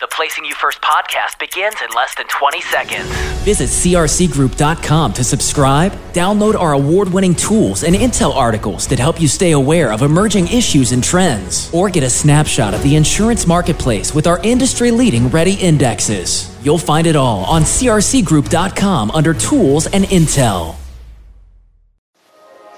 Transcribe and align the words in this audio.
The 0.00 0.06
Placing 0.06 0.46
You 0.46 0.54
First 0.54 0.80
podcast 0.80 1.38
begins 1.38 1.74
in 1.82 1.94
less 1.94 2.14
than 2.14 2.26
20 2.26 2.62
seconds. 2.62 3.06
Visit 3.44 3.68
crcgroup.com 3.68 5.12
to 5.12 5.22
subscribe, 5.22 5.92
download 6.14 6.54
our 6.54 6.72
award 6.72 7.12
winning 7.12 7.34
tools 7.34 7.84
and 7.84 7.94
intel 7.94 8.34
articles 8.34 8.88
that 8.88 8.98
help 8.98 9.20
you 9.20 9.28
stay 9.28 9.52
aware 9.52 9.92
of 9.92 10.00
emerging 10.00 10.48
issues 10.48 10.92
and 10.92 11.04
trends, 11.04 11.70
or 11.74 11.90
get 11.90 12.02
a 12.02 12.08
snapshot 12.08 12.72
of 12.72 12.82
the 12.82 12.96
insurance 12.96 13.46
marketplace 13.46 14.14
with 14.14 14.26
our 14.26 14.40
industry 14.42 14.90
leading 14.90 15.28
REDY 15.28 15.56
indexes. 15.56 16.50
You'll 16.64 16.78
find 16.78 17.06
it 17.06 17.14
all 17.14 17.44
on 17.44 17.60
crcgroup.com 17.60 19.10
under 19.10 19.34
tools 19.34 19.86
and 19.86 20.04
intel. 20.04 20.76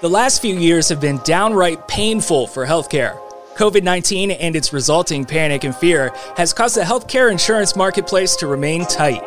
The 0.01 0.09
last 0.09 0.41
few 0.41 0.55
years 0.55 0.89
have 0.89 0.99
been 0.99 1.21
downright 1.23 1.87
painful 1.87 2.47
for 2.47 2.65
healthcare. 2.65 3.22
COVID 3.55 3.83
19 3.83 4.31
and 4.31 4.55
its 4.55 4.73
resulting 4.73 5.25
panic 5.25 5.63
and 5.63 5.75
fear 5.75 6.11
has 6.37 6.53
caused 6.53 6.75
the 6.75 6.81
healthcare 6.81 7.31
insurance 7.31 7.75
marketplace 7.75 8.35
to 8.37 8.47
remain 8.47 8.83
tight, 8.85 9.21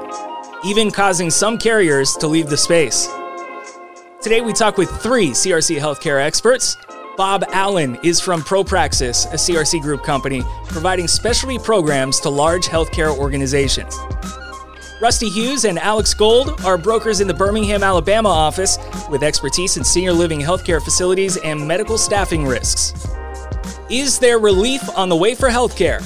even 0.65 0.91
causing 0.91 1.30
some 1.30 1.57
carriers 1.57 2.15
to 2.15 2.27
leave 2.27 2.49
the 2.49 2.57
space. 2.57 3.07
Today, 4.21 4.41
we 4.41 4.52
talk 4.52 4.79
with 4.79 4.91
three 5.01 5.29
CRC 5.29 5.79
healthcare 5.79 6.21
experts. 6.21 6.77
Bob 7.16 7.45
Allen 7.52 7.97
is 8.02 8.21
from 8.21 8.43
ProPraxis, 8.43 9.27
a 9.33 9.37
CRC 9.37 9.80
group 9.80 10.02
company 10.02 10.43
providing 10.65 11.07
specialty 11.07 11.59
programs 11.59 12.19
to 12.21 12.29
large 12.29 12.66
healthcare 12.66 13.16
organizations. 13.16 13.97
Rusty 15.01 15.29
Hughes 15.29 15.65
and 15.65 15.79
Alex 15.79 16.13
Gould 16.15 16.61
are 16.65 16.77
brokers 16.77 17.21
in 17.21 17.29
the 17.29 17.35
Birmingham, 17.35 17.85
Alabama 17.85 18.30
office 18.30 18.79
with 19.09 19.23
expertise 19.23 19.77
in 19.77 19.85
senior 19.85 20.13
living 20.13 20.41
healthcare 20.41 20.83
facilities 20.83 21.37
and 21.37 21.66
medical 21.69 21.97
staffing 21.97 22.45
risks. 22.45 23.05
Is 23.89 24.19
there 24.19 24.41
relief 24.41 24.83
on 24.99 25.09
the 25.09 25.15
way 25.15 25.37
for 25.37 25.49
healthcare? 25.49 26.01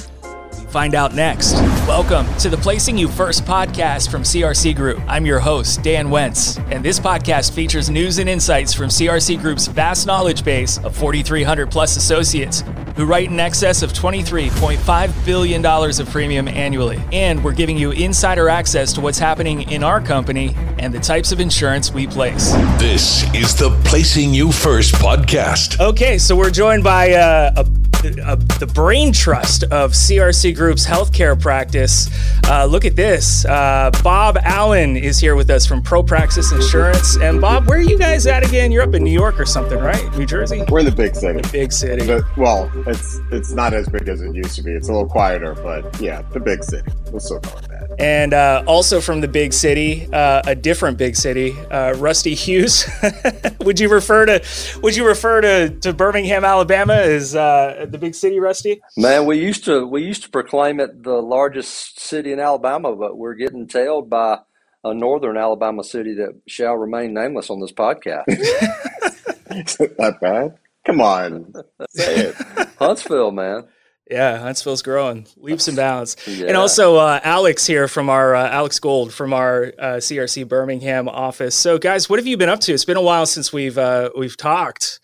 We 0.58 0.66
find 0.66 0.94
out 0.94 1.14
next. 1.14 1.54
Welcome 1.88 2.26
to 2.36 2.50
the 2.50 2.58
Placing 2.58 2.98
You 2.98 3.08
First 3.08 3.46
podcast 3.46 4.10
from 4.10 4.22
CRC 4.22 4.76
Group. 4.76 5.00
I'm 5.08 5.24
your 5.24 5.40
host, 5.40 5.82
Dan 5.82 6.10
Wentz, 6.10 6.58
and 6.58 6.84
this 6.84 7.00
podcast 7.00 7.52
features 7.52 7.88
news 7.88 8.18
and 8.18 8.28
insights 8.28 8.74
from 8.74 8.90
CRC 8.90 9.40
Group's 9.40 9.66
vast 9.66 10.06
knowledge 10.06 10.44
base 10.44 10.76
of 10.84 10.94
4,300 10.94 11.70
plus 11.70 11.96
associates 11.96 12.62
who 12.96 13.06
write 13.06 13.30
in 13.30 13.40
excess 13.40 13.82
of 13.82 13.92
$23.5 13.92 15.24
billion 15.24 15.64
of 15.64 16.10
premium 16.10 16.48
annually. 16.48 17.02
And 17.12 17.42
we're 17.42 17.54
giving 17.54 17.78
you 17.78 17.92
insider 17.92 18.48
access 18.50 18.92
to 18.92 19.00
what's 19.00 19.18
happening 19.18 19.70
in 19.70 19.82
our 19.82 20.00
company 20.00 20.54
and 20.78 20.92
the 20.92 21.00
types 21.00 21.32
of 21.32 21.40
insurance 21.40 21.92
we 21.92 22.06
place. 22.06 22.52
This 22.78 23.22
is 23.34 23.56
the 23.56 23.70
Placing 23.84 24.34
You 24.34 24.52
First 24.52 24.94
podcast. 24.96 25.80
Okay, 25.80 26.18
so 26.18 26.36
we're 26.36 26.50
joined 26.50 26.84
by 26.84 27.12
uh, 27.12 27.52
a 27.56 27.79
uh, 28.04 28.36
the 28.58 28.70
brain 28.72 29.12
trust 29.12 29.64
of 29.64 29.92
CRC 29.92 30.54
Group's 30.54 30.86
healthcare 30.86 31.40
practice. 31.40 32.08
Uh, 32.48 32.64
look 32.64 32.84
at 32.84 32.96
this. 32.96 33.44
Uh, 33.44 33.90
Bob 34.02 34.38
Allen 34.42 34.96
is 34.96 35.18
here 35.18 35.36
with 35.36 35.50
us 35.50 35.66
from 35.66 35.82
ProPraxis 35.82 36.52
Insurance. 36.52 37.16
And 37.16 37.40
Bob, 37.40 37.68
where 37.68 37.78
are 37.78 37.82
you 37.82 37.98
guys 37.98 38.26
at 38.26 38.46
again? 38.46 38.72
You're 38.72 38.82
up 38.82 38.94
in 38.94 39.04
New 39.04 39.12
York 39.12 39.38
or 39.38 39.46
something, 39.46 39.78
right? 39.78 40.02
New 40.16 40.26
Jersey? 40.26 40.62
We're 40.68 40.80
in 40.80 40.86
the 40.86 40.92
big 40.92 41.14
city. 41.14 41.40
The 41.40 41.48
big 41.48 41.72
city. 41.72 42.06
The, 42.06 42.26
well, 42.36 42.70
it's 42.86 43.20
it's 43.30 43.52
not 43.52 43.74
as 43.74 43.88
big 43.88 44.08
as 44.08 44.22
it 44.22 44.34
used 44.34 44.56
to 44.56 44.62
be. 44.62 44.72
It's 44.72 44.88
a 44.88 44.92
little 44.92 45.08
quieter, 45.08 45.54
but 45.54 46.00
yeah, 46.00 46.22
the 46.32 46.40
big 46.40 46.64
city. 46.64 46.90
We'll 47.10 47.20
still 47.20 47.40
call 47.40 47.58
it 47.58 47.68
that. 47.68 47.96
And 47.98 48.32
uh, 48.32 48.64
also 48.66 49.00
from 49.00 49.20
the 49.20 49.28
big 49.28 49.52
city, 49.52 50.08
uh, 50.12 50.42
a 50.46 50.54
different 50.54 50.96
big 50.96 51.16
city, 51.16 51.58
uh, 51.70 51.94
Rusty 51.94 52.34
Hughes. 52.34 52.88
would 53.60 53.78
you 53.80 53.88
refer 53.88 54.26
to 54.26 54.44
Would 54.82 54.96
you 54.96 55.06
refer 55.06 55.40
to, 55.40 55.70
to 55.80 55.92
Birmingham, 55.92 56.44
Alabama, 56.44 56.94
as 56.94 57.34
uh, 57.34 57.86
the 57.88 57.98
big 57.98 58.14
city, 58.14 58.40
Rusty? 58.40 58.80
Man, 58.96 59.26
we 59.26 59.38
used 59.38 59.64
to 59.64 59.86
we 59.86 60.02
used 60.02 60.22
to 60.22 60.30
proclaim 60.30 60.80
it 60.80 61.02
the 61.02 61.20
largest 61.20 62.00
city 62.00 62.32
in 62.32 62.40
Alabama, 62.40 62.94
but 62.94 63.18
we're 63.18 63.34
getting 63.34 63.66
tailed 63.66 64.08
by 64.08 64.38
a 64.84 64.94
northern 64.94 65.36
Alabama 65.36 65.84
city 65.84 66.14
that 66.14 66.40
shall 66.46 66.74
remain 66.74 67.12
nameless 67.12 67.50
on 67.50 67.60
this 67.60 67.72
podcast. 67.72 68.24
Is 69.50 69.76
it 69.80 69.96
that 69.98 70.20
bad? 70.20 70.56
Come 70.86 71.00
on, 71.00 71.52
say 71.90 72.28
it. 72.28 72.34
Huntsville, 72.78 73.32
man. 73.32 73.66
Yeah, 74.10 74.38
Huntsville's 74.38 74.82
growing 74.82 75.26
leaps 75.36 75.68
and 75.68 75.76
bounds. 75.76 76.16
Yeah. 76.26 76.48
And 76.48 76.56
also 76.56 76.96
uh, 76.96 77.20
Alex 77.22 77.64
here 77.64 77.86
from 77.86 78.10
our 78.10 78.34
uh, 78.34 78.48
Alex 78.50 78.80
Gould 78.80 79.12
from 79.12 79.32
our 79.32 79.72
uh, 79.78 79.84
CRC 79.98 80.48
Birmingham 80.48 81.08
office. 81.08 81.54
So, 81.54 81.78
guys, 81.78 82.10
what 82.10 82.18
have 82.18 82.26
you 82.26 82.36
been 82.36 82.48
up 82.48 82.58
to? 82.60 82.72
It's 82.72 82.84
been 82.84 82.96
a 82.96 83.02
while 83.02 83.24
since 83.24 83.52
we've 83.52 83.78
uh, 83.78 84.10
we've 84.16 84.36
talked. 84.36 84.98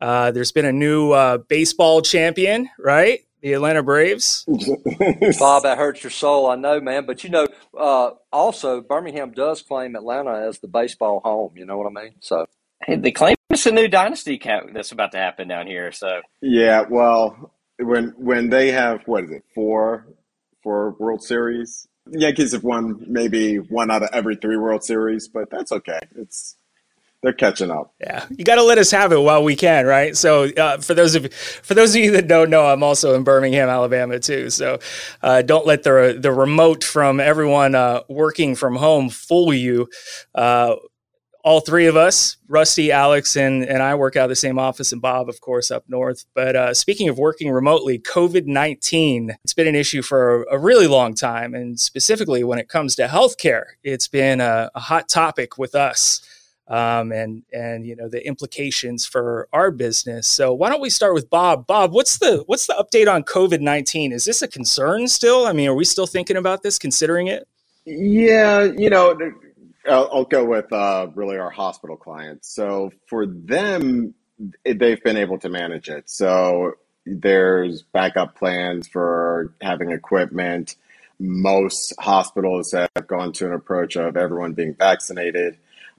Uh, 0.00 0.30
there's 0.30 0.52
been 0.52 0.64
a 0.64 0.72
new 0.72 1.10
uh, 1.10 1.38
baseball 1.38 2.02
champion, 2.02 2.70
right? 2.78 3.20
The 3.40 3.54
Atlanta 3.54 3.82
Braves. 3.82 4.44
Bob, 5.40 5.64
that 5.64 5.76
hurts 5.76 6.04
your 6.04 6.12
soul, 6.12 6.46
I 6.46 6.54
know, 6.54 6.80
man. 6.80 7.04
But 7.04 7.24
you 7.24 7.30
know, 7.30 7.48
also 8.32 8.80
Birmingham 8.80 9.32
does 9.32 9.62
claim 9.62 9.96
Atlanta 9.96 10.46
as 10.46 10.60
the 10.60 10.68
baseball 10.68 11.20
home. 11.24 11.54
You 11.56 11.66
know 11.66 11.78
what 11.78 11.88
I 11.88 12.04
mean? 12.04 12.14
So 12.20 12.46
hey, 12.84 12.94
they 12.94 13.10
claim 13.10 13.34
it's 13.50 13.66
a 13.66 13.72
new 13.72 13.88
dynasty 13.88 14.40
that's 14.72 14.92
about 14.92 15.10
to 15.12 15.18
happen 15.18 15.48
down 15.48 15.66
here. 15.66 15.90
So 15.90 16.20
yeah, 16.40 16.84
well 16.88 17.51
when 17.82 18.14
when 18.16 18.50
they 18.50 18.70
have 18.70 19.02
what 19.06 19.24
is 19.24 19.30
it 19.30 19.44
four 19.54 20.06
four 20.62 20.96
World 20.98 21.22
Series. 21.22 21.88
Yankees 22.10 22.52
have 22.52 22.64
won 22.64 23.04
maybe 23.06 23.56
one 23.56 23.90
out 23.90 24.02
of 24.02 24.10
every 24.12 24.36
three 24.36 24.56
World 24.56 24.82
Series, 24.82 25.28
but 25.28 25.50
that's 25.50 25.70
okay. 25.72 26.00
It's 26.16 26.56
they're 27.22 27.32
catching 27.32 27.70
up. 27.70 27.94
Yeah, 28.00 28.26
you 28.36 28.44
got 28.44 28.56
to 28.56 28.64
let 28.64 28.78
us 28.78 28.90
have 28.90 29.12
it 29.12 29.20
while 29.20 29.44
we 29.44 29.54
can, 29.54 29.86
right? 29.86 30.16
So 30.16 30.50
uh, 30.54 30.78
for 30.78 30.94
those 30.94 31.14
of 31.14 31.32
for 31.32 31.74
those 31.74 31.94
of 31.94 32.02
you 32.02 32.10
that 32.12 32.26
don't 32.26 32.50
know, 32.50 32.66
I'm 32.66 32.82
also 32.82 33.14
in 33.14 33.22
Birmingham, 33.22 33.68
Alabama 33.68 34.18
too. 34.18 34.50
So 34.50 34.80
uh, 35.22 35.42
don't 35.42 35.64
let 35.64 35.84
the 35.84 36.18
the 36.18 36.32
remote 36.32 36.82
from 36.82 37.20
everyone 37.20 37.76
uh, 37.76 38.02
working 38.08 38.56
from 38.56 38.74
home 38.74 39.08
fool 39.08 39.54
you. 39.54 39.88
All 41.44 41.58
three 41.58 41.86
of 41.86 41.96
us, 41.96 42.36
Rusty, 42.46 42.92
Alex, 42.92 43.34
and, 43.34 43.64
and 43.64 43.82
I 43.82 43.96
work 43.96 44.14
out 44.14 44.24
of 44.24 44.28
the 44.28 44.36
same 44.36 44.60
office, 44.60 44.92
and 44.92 45.02
Bob, 45.02 45.28
of 45.28 45.40
course, 45.40 45.72
up 45.72 45.82
north. 45.88 46.24
But 46.34 46.54
uh, 46.54 46.72
speaking 46.72 47.08
of 47.08 47.18
working 47.18 47.50
remotely, 47.50 47.98
COVID 47.98 48.46
19, 48.46 49.36
it's 49.42 49.52
been 49.52 49.66
an 49.66 49.74
issue 49.74 50.02
for 50.02 50.44
a, 50.44 50.54
a, 50.54 50.58
really 50.58 50.86
long 50.86 51.16
time. 51.16 51.52
And 51.52 51.80
specifically 51.80 52.44
when 52.44 52.60
it 52.60 52.68
comes 52.68 52.94
to 52.94 53.08
healthcare, 53.08 53.64
it's 53.82 54.06
been 54.06 54.40
a, 54.40 54.70
a 54.76 54.80
hot 54.80 55.08
topic 55.08 55.58
with 55.58 55.74
us. 55.74 56.22
Um, 56.68 57.10
and 57.10 57.42
and 57.52 57.84
you 57.84 57.96
know 57.96 58.08
the 58.08 58.24
implications 58.24 59.04
for 59.04 59.48
our 59.52 59.72
business. 59.72 60.28
So 60.28 60.54
why 60.54 60.70
don't 60.70 60.80
we 60.80 60.90
start 60.90 61.12
with 61.12 61.28
Bob? 61.28 61.66
Bob, 61.66 61.92
what's 61.92 62.18
the 62.18 62.44
what's 62.46 62.68
the 62.68 62.74
update 62.74 63.12
on 63.12 63.24
COVID 63.24 63.60
nineteen? 63.60 64.12
Is 64.12 64.24
this 64.24 64.42
a 64.42 64.48
concern 64.48 65.08
still? 65.08 65.44
I 65.44 65.52
mean, 65.52 65.68
are 65.68 65.74
we 65.74 65.84
still 65.84 66.06
thinking 66.06 66.36
about 66.36 66.62
this, 66.62 66.78
considering 66.78 67.26
it? 67.26 67.48
Yeah, 67.84 68.62
you 68.62 68.88
know, 68.88 69.18
I'll, 69.88 70.08
I'll 70.12 70.24
go 70.24 70.44
with 70.44 70.72
uh, 70.72 71.08
really 71.14 71.38
our 71.38 71.50
hospital 71.50 71.96
clients. 71.96 72.54
So 72.54 72.92
for 73.08 73.26
them, 73.26 74.14
they've 74.64 75.02
been 75.02 75.16
able 75.16 75.38
to 75.40 75.48
manage 75.48 75.88
it. 75.88 76.08
So 76.10 76.74
there's 77.04 77.82
backup 77.82 78.36
plans 78.36 78.88
for 78.88 79.54
having 79.60 79.90
equipment. 79.90 80.76
Most 81.18 81.94
hospitals 81.98 82.72
have 82.72 83.06
gone 83.06 83.32
to 83.34 83.46
an 83.46 83.52
approach 83.52 83.96
of 83.96 84.16
everyone 84.16 84.52
being 84.54 84.74
vaccinated. 84.74 85.58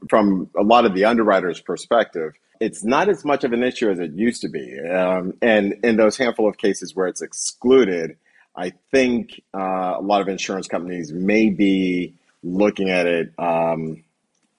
From 0.10 0.50
a 0.58 0.64
lot 0.64 0.86
of 0.86 0.94
the 0.94 1.06
underwriters' 1.06 1.62
perspective, 1.62 2.34
it's 2.60 2.84
not 2.84 3.10
as 3.10 3.24
much 3.26 3.44
of 3.44 3.54
an 3.54 3.64
issue 3.64 3.90
as 3.90 4.00
it 4.00 4.14
used 4.14 4.42
to 4.42 4.50
be. 4.50 4.80
Um, 4.80 5.34
and 5.42 5.76
in 5.84 5.98
those 5.98 6.18
handful 6.18 6.48
of 6.48 6.58
cases 6.58 6.96
where 6.96 7.08
it's 7.08 7.22
excluded, 7.22 8.18
I 8.56 8.74
think 8.92 9.42
uh, 9.54 9.96
a 9.98 10.02
lot 10.02 10.22
of 10.22 10.28
insurance 10.28 10.68
companies 10.68 11.12
may 11.12 11.50
be 11.50 12.16
looking 12.44 12.90
at 12.90 13.08
it, 13.08 13.34
um, 13.38 14.04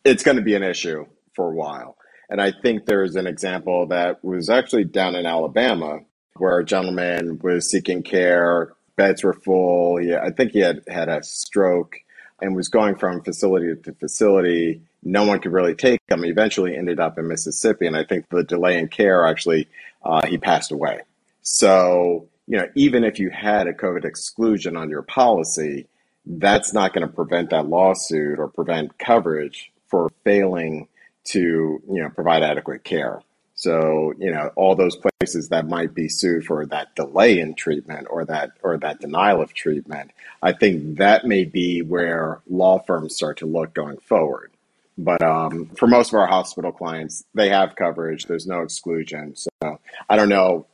it's 0.05 0.23
going 0.23 0.37
to 0.37 0.43
be 0.43 0.55
an 0.55 0.63
issue 0.63 1.07
for 1.35 1.51
a 1.51 1.55
while. 1.55 1.97
And 2.29 2.41
I 2.41 2.53
think 2.53 2.87
there's 2.87 3.17
an 3.17 3.27
example 3.27 3.87
that 3.89 4.25
was 4.25 4.49
actually 4.49 4.85
down 4.85 5.15
in 5.15 5.27
Alabama 5.27 6.01
where 6.37 6.59
a 6.59 6.65
gentleman 6.65 7.39
was 7.43 7.71
seeking 7.71 8.03
care, 8.03 8.73
beds 8.97 9.23
were 9.23 9.35
full. 9.35 9.99
I 9.99 10.31
think 10.31 10.53
he 10.53 10.61
had 10.61 10.83
had 10.89 11.09
a 11.09 11.23
stroke 11.23 11.97
and 12.41 12.57
was 12.57 12.69
going 12.69 12.97
from 12.97 13.23
facility 13.23 13.81
to 13.83 13.93
facility. 13.93 14.83
No 15.03 15.25
one 15.25 15.41
could 15.41 15.53
really 15.53 15.75
take 15.75 16.01
him. 16.09 16.25
Eventually 16.25 16.77
ended 16.77 16.99
up 16.99 17.19
in 17.19 17.29
Mississippi. 17.29 17.87
And 17.87 17.97
I 17.97 18.05
think 18.05 18.29
the 18.31 18.43
delay 18.43 18.79
in 18.79 18.89
care 18.89 19.27
actually, 19.27 19.69
uh, 20.03 20.27
he 20.27 20.39
passed 20.39 20.73
away. 20.73 21.01
So, 21.43 22.27
you 22.47 22.59
know, 22.59 22.69
even 22.75 23.05
if 23.05 23.19
you 23.19 23.31
had 23.31 23.67
a 23.67 23.73
COVID 23.73 24.05
exclusion 24.05 24.77
on 24.77 24.91
your 24.91 25.03
policy, 25.03 25.87
that's 26.27 26.73
not 26.73 26.93
going 26.93 27.07
to 27.07 27.13
prevent 27.13 27.51
that 27.51 27.69
lawsuit 27.69 28.39
or 28.39 28.49
prevent 28.49 28.99
coverage 28.99 29.71
for 29.89 30.11
failing 30.25 30.89
to 31.25 31.83
you 31.89 32.03
know 32.03 32.11
provide 32.11 32.43
adequate 32.43 32.85
care. 32.85 33.21
So 33.55 34.13
you 34.19 34.31
know 34.31 34.51
all 34.57 34.75
those 34.75 34.97
places 34.97 35.49
that 35.49 35.67
might 35.67 35.95
be 35.95 36.09
sued 36.09 36.45
for 36.45 36.67
that 36.67 36.95
delay 36.95 37.39
in 37.39 37.55
treatment 37.55 38.09
or 38.11 38.25
that 38.27 38.53
or 38.63 38.77
that 38.79 39.01
denial 39.01 39.41
of 39.41 39.55
treatment, 39.55 40.11
I 40.43 40.53
think 40.53 40.99
that 40.99 41.25
may 41.25 41.45
be 41.45 41.83
where 41.83 42.41
law 42.49 42.79
firms 42.81 43.17
start 43.17 43.39
to 43.39 43.47
look 43.47 43.75
going 43.75 43.99
forward. 43.99 44.51
But 44.97 45.23
um, 45.23 45.71
for 45.77 45.87
most 45.87 46.13
of 46.13 46.21
our 46.21 46.27
hospital 46.27 46.71
clients, 46.71 47.25
they 47.35 47.49
have 47.49 47.75
coverage. 47.75 48.27
There's 48.27 48.47
no 48.47 48.63
exclusion. 48.63 49.35
So 49.35 49.79
I 50.09 50.17
don't 50.17 50.29
know, 50.29 50.67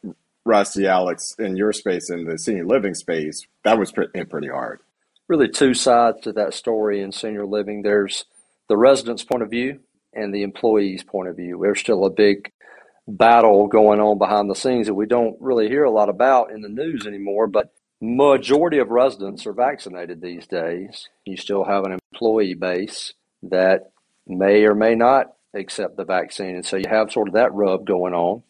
Rusty, 0.44 0.86
Alex, 0.86 1.34
in 1.38 1.56
your 1.56 1.72
space 1.72 2.10
in 2.10 2.24
the 2.24 2.38
senior 2.38 2.66
living 2.66 2.94
space, 2.94 3.46
that 3.64 3.78
was 3.78 3.92
pretty, 3.92 4.24
pretty 4.24 4.48
hard. 4.48 4.80
Really 5.30 5.48
two 5.48 5.74
sides 5.74 6.20
to 6.22 6.32
that 6.32 6.52
story 6.52 7.00
in 7.00 7.12
senior 7.12 7.46
living. 7.46 7.82
There's 7.82 8.24
the 8.68 8.76
resident's 8.76 9.22
point 9.22 9.44
of 9.44 9.50
view 9.50 9.78
and 10.12 10.34
the 10.34 10.42
employee's 10.42 11.04
point 11.04 11.28
of 11.28 11.36
view. 11.36 11.60
There's 11.62 11.78
still 11.78 12.04
a 12.04 12.10
big 12.10 12.50
battle 13.06 13.68
going 13.68 14.00
on 14.00 14.18
behind 14.18 14.50
the 14.50 14.56
scenes 14.56 14.88
that 14.88 14.94
we 14.94 15.06
don't 15.06 15.40
really 15.40 15.68
hear 15.68 15.84
a 15.84 15.90
lot 15.90 16.08
about 16.08 16.50
in 16.50 16.62
the 16.62 16.68
news 16.68 17.06
anymore, 17.06 17.46
but 17.46 17.72
majority 18.00 18.78
of 18.78 18.90
residents 18.90 19.46
are 19.46 19.52
vaccinated 19.52 20.20
these 20.20 20.48
days. 20.48 21.08
You 21.24 21.36
still 21.36 21.62
have 21.62 21.84
an 21.84 21.96
employee 22.12 22.54
base 22.54 23.14
that 23.44 23.92
may 24.26 24.64
or 24.64 24.74
may 24.74 24.96
not 24.96 25.34
accept 25.54 25.96
the 25.96 26.04
vaccine. 26.04 26.56
And 26.56 26.66
so 26.66 26.76
you 26.76 26.88
have 26.88 27.12
sort 27.12 27.28
of 27.28 27.34
that 27.34 27.54
rub 27.54 27.86
going 27.86 28.14
on. 28.14 28.42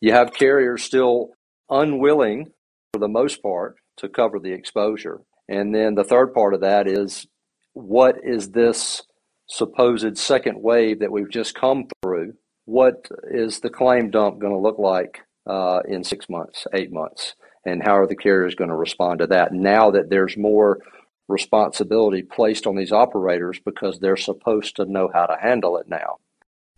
You 0.00 0.12
have 0.12 0.32
carriers 0.32 0.82
still 0.82 1.32
unwilling, 1.68 2.52
for 2.94 3.00
the 3.00 3.08
most 3.08 3.42
part, 3.42 3.76
to 3.98 4.08
cover 4.08 4.38
the 4.38 4.52
exposure. 4.52 5.20
And 5.48 5.74
then 5.74 5.94
the 5.94 6.04
third 6.04 6.32
part 6.34 6.54
of 6.54 6.60
that 6.60 6.86
is 6.86 7.26
what 7.72 8.16
is 8.22 8.50
this 8.50 9.02
supposed 9.46 10.16
second 10.18 10.62
wave 10.62 11.00
that 11.00 11.12
we've 11.12 11.30
just 11.30 11.54
come 11.54 11.86
through? 12.02 12.34
What 12.64 13.08
is 13.30 13.60
the 13.60 13.70
claim 13.70 14.10
dump 14.10 14.38
going 14.38 14.52
to 14.52 14.58
look 14.58 14.78
like 14.78 15.20
uh, 15.46 15.80
in 15.88 16.04
six 16.04 16.28
months, 16.28 16.66
eight 16.72 16.92
months? 16.92 17.34
And 17.64 17.82
how 17.82 17.96
are 17.96 18.06
the 18.06 18.16
carriers 18.16 18.54
going 18.54 18.70
to 18.70 18.76
respond 18.76 19.20
to 19.20 19.26
that 19.28 19.52
now 19.52 19.90
that 19.90 20.10
there's 20.10 20.36
more 20.36 20.80
responsibility 21.28 22.22
placed 22.22 22.66
on 22.66 22.76
these 22.76 22.92
operators 22.92 23.60
because 23.64 23.98
they're 23.98 24.16
supposed 24.16 24.76
to 24.76 24.84
know 24.84 25.10
how 25.12 25.26
to 25.26 25.36
handle 25.40 25.76
it 25.76 25.88
now? 25.88 26.18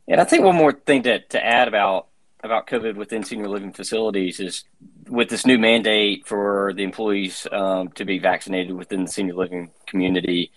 And 0.07 0.21
I 0.21 0.25
think 0.25 0.45
one 0.45 0.57
more 0.57 0.73
thing 0.73 1.03
to, 1.05 1.21
to 1.21 1.45
add 1.45 1.69
about 1.69 2.09
about 2.43 2.67
COVID 2.67 2.97
within 2.97 3.25
senior 3.25 3.49
living 3.49 3.73
facilities 3.73 4.39
is 4.39 4.65
with 5.09 5.29
this 5.29 5.47
new 5.47 5.59
mandate 5.59 6.27
for 6.27 6.73
the 6.75 6.83
employees 6.83 7.47
um, 7.53 7.89
to 7.91 8.05
be 8.05 8.19
vaccinated 8.19 8.75
within 8.75 9.05
the 9.05 9.11
senior 9.11 9.35
living 9.35 9.71
community. 9.87 10.53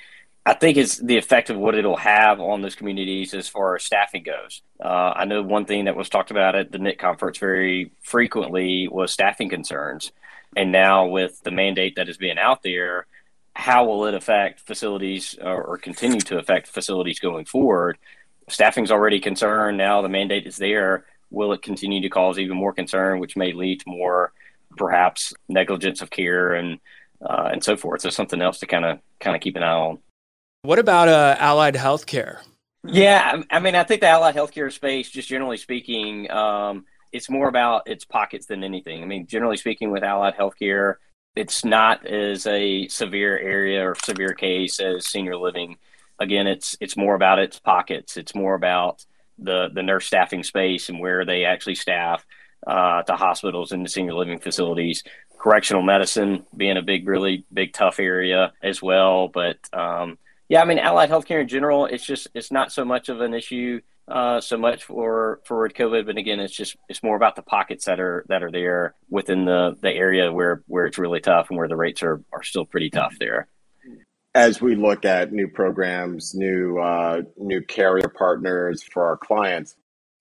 I 0.45 0.53
think 0.53 0.77
it's 0.77 0.97
the 0.97 1.17
effect 1.17 1.49
of 1.49 1.57
what 1.57 1.75
it'll 1.75 1.97
have 1.97 2.39
on 2.39 2.61
those 2.61 2.75
communities 2.75 3.33
as 3.33 3.49
far 3.49 3.75
as 3.75 3.83
staffing 3.83 4.23
goes. 4.23 4.61
Uh, 4.83 5.13
I 5.15 5.25
know 5.25 5.41
one 5.41 5.65
thing 5.65 5.85
that 5.85 5.95
was 5.95 6.07
talked 6.07 6.31
about 6.31 6.55
at 6.55 6.71
the 6.71 6.77
NIC 6.77 6.99
conference 6.99 7.37
very 7.37 7.91
frequently 8.01 8.87
was 8.87 9.11
staffing 9.11 9.49
concerns. 9.49 10.11
And 10.55 10.71
now 10.71 11.07
with 11.07 11.41
the 11.43 11.51
mandate 11.51 11.97
that 11.97 12.07
is 12.07 12.17
being 12.17 12.37
out 12.37 12.63
there, 12.63 13.07
how 13.53 13.85
will 13.85 14.05
it 14.05 14.13
affect 14.13 14.61
facilities 14.61 15.37
or, 15.41 15.61
or 15.61 15.77
continue 15.77 16.21
to 16.21 16.37
affect 16.37 16.67
facilities 16.67 17.19
going 17.19 17.45
forward? 17.45 17.97
staffing's 18.49 18.91
already 18.91 19.19
concerned. 19.19 19.77
Now 19.77 20.01
the 20.01 20.09
mandate 20.09 20.47
is 20.47 20.57
there. 20.57 21.05
Will 21.29 21.53
it 21.53 21.61
continue 21.61 22.01
to 22.01 22.09
cause 22.09 22.39
even 22.39 22.57
more 22.57 22.73
concern, 22.73 23.19
which 23.19 23.35
may 23.35 23.53
lead 23.53 23.81
to 23.81 23.89
more, 23.89 24.33
perhaps, 24.77 25.33
negligence 25.49 26.01
of 26.01 26.09
care 26.09 26.53
and 26.53 26.79
uh, 27.21 27.49
and 27.51 27.63
so 27.63 27.75
forth? 27.75 28.01
So 28.01 28.09
something 28.09 28.41
else 28.41 28.59
to 28.59 28.67
kind 28.67 28.85
of 28.85 28.99
kind 29.19 29.35
of 29.35 29.41
keep 29.41 29.55
an 29.55 29.63
eye 29.63 29.71
on. 29.71 29.99
What 30.61 30.79
about 30.79 31.07
uh, 31.07 31.35
allied 31.39 31.75
healthcare? 31.75 32.39
Yeah, 32.83 33.41
I 33.49 33.59
mean, 33.59 33.75
I 33.75 33.83
think 33.83 34.01
the 34.01 34.07
allied 34.07 34.35
healthcare 34.35 34.71
space, 34.71 35.09
just 35.09 35.27
generally 35.27 35.57
speaking, 35.57 36.31
um, 36.31 36.85
it's 37.11 37.29
more 37.29 37.49
about 37.49 37.87
its 37.87 38.05
pockets 38.05 38.45
than 38.45 38.63
anything. 38.63 39.03
I 39.03 39.05
mean, 39.05 39.27
generally 39.27 39.57
speaking, 39.57 39.91
with 39.91 40.03
allied 40.03 40.35
healthcare, 40.35 40.95
it's 41.35 41.65
not 41.65 42.05
as 42.05 42.47
a 42.47 42.87
severe 42.87 43.37
area 43.37 43.87
or 43.87 43.95
severe 43.95 44.33
case 44.33 44.79
as 44.79 45.07
senior 45.07 45.35
living 45.35 45.77
again, 46.19 46.47
it's 46.47 46.77
it's 46.79 46.97
more 46.97 47.15
about 47.15 47.39
its 47.39 47.59
pockets. 47.59 48.17
It's 48.17 48.35
more 48.35 48.55
about 48.55 49.05
the 49.39 49.69
the 49.73 49.83
nurse 49.83 50.05
staffing 50.05 50.43
space 50.43 50.89
and 50.89 50.99
where 50.99 51.25
they 51.25 51.45
actually 51.45 51.75
staff 51.75 52.25
uh, 52.65 53.03
to 53.03 53.15
hospitals 53.15 53.71
and 53.71 53.85
to 53.85 53.91
senior 53.91 54.13
living 54.13 54.39
facilities. 54.39 55.03
Correctional 55.37 55.83
medicine 55.83 56.45
being 56.55 56.77
a 56.77 56.81
big, 56.81 57.07
really 57.07 57.45
big, 57.53 57.73
tough 57.73 57.99
area 57.99 58.53
as 58.63 58.81
well. 58.81 59.27
But 59.27 59.57
um, 59.71 60.17
yeah, 60.49 60.61
I 60.61 60.65
mean, 60.65 60.79
allied 60.79 61.09
healthcare 61.09 61.41
in 61.41 61.47
general, 61.47 61.85
it's 61.85 62.05
just 62.05 62.27
it's 62.33 62.51
not 62.51 62.71
so 62.71 62.83
much 62.83 63.09
of 63.09 63.21
an 63.21 63.33
issue. 63.33 63.81
Uh, 64.07 64.39
so 64.39 64.57
much 64.57 64.85
for 64.85 65.41
for 65.43 65.67
COVID, 65.67 66.05
but 66.05 66.17
again, 66.17 66.39
it's 66.39 66.55
just 66.55 66.77
it's 66.87 67.03
more 67.03 67.17
about 67.17 67.35
the 67.35 67.41
pockets 67.41 67.85
that 67.85 67.99
are 67.99 68.25
that 68.29 68.41
are 68.41 68.51
there 68.51 68.95
within 69.09 69.43
the 69.45 69.77
the 69.81 69.91
area 69.91 70.31
where 70.31 70.63
where 70.67 70.85
it's 70.85 70.97
really 70.97 71.19
tough 71.19 71.49
and 71.49 71.57
where 71.57 71.67
the 71.67 71.75
rates 71.75 72.01
are 72.01 72.23
are 72.31 72.43
still 72.43 72.65
pretty 72.65 72.89
tough 72.89 73.15
there 73.19 73.47
as 74.37 74.61
we 74.61 74.75
look 74.75 75.03
at 75.03 75.33
new 75.33 75.47
programs, 75.47 76.35
new 76.35 76.77
uh, 76.77 77.23
new 77.37 77.59
carrier 77.59 78.07
partners 78.07 78.83
for 78.83 79.03
our 79.03 79.17
clients, 79.17 79.75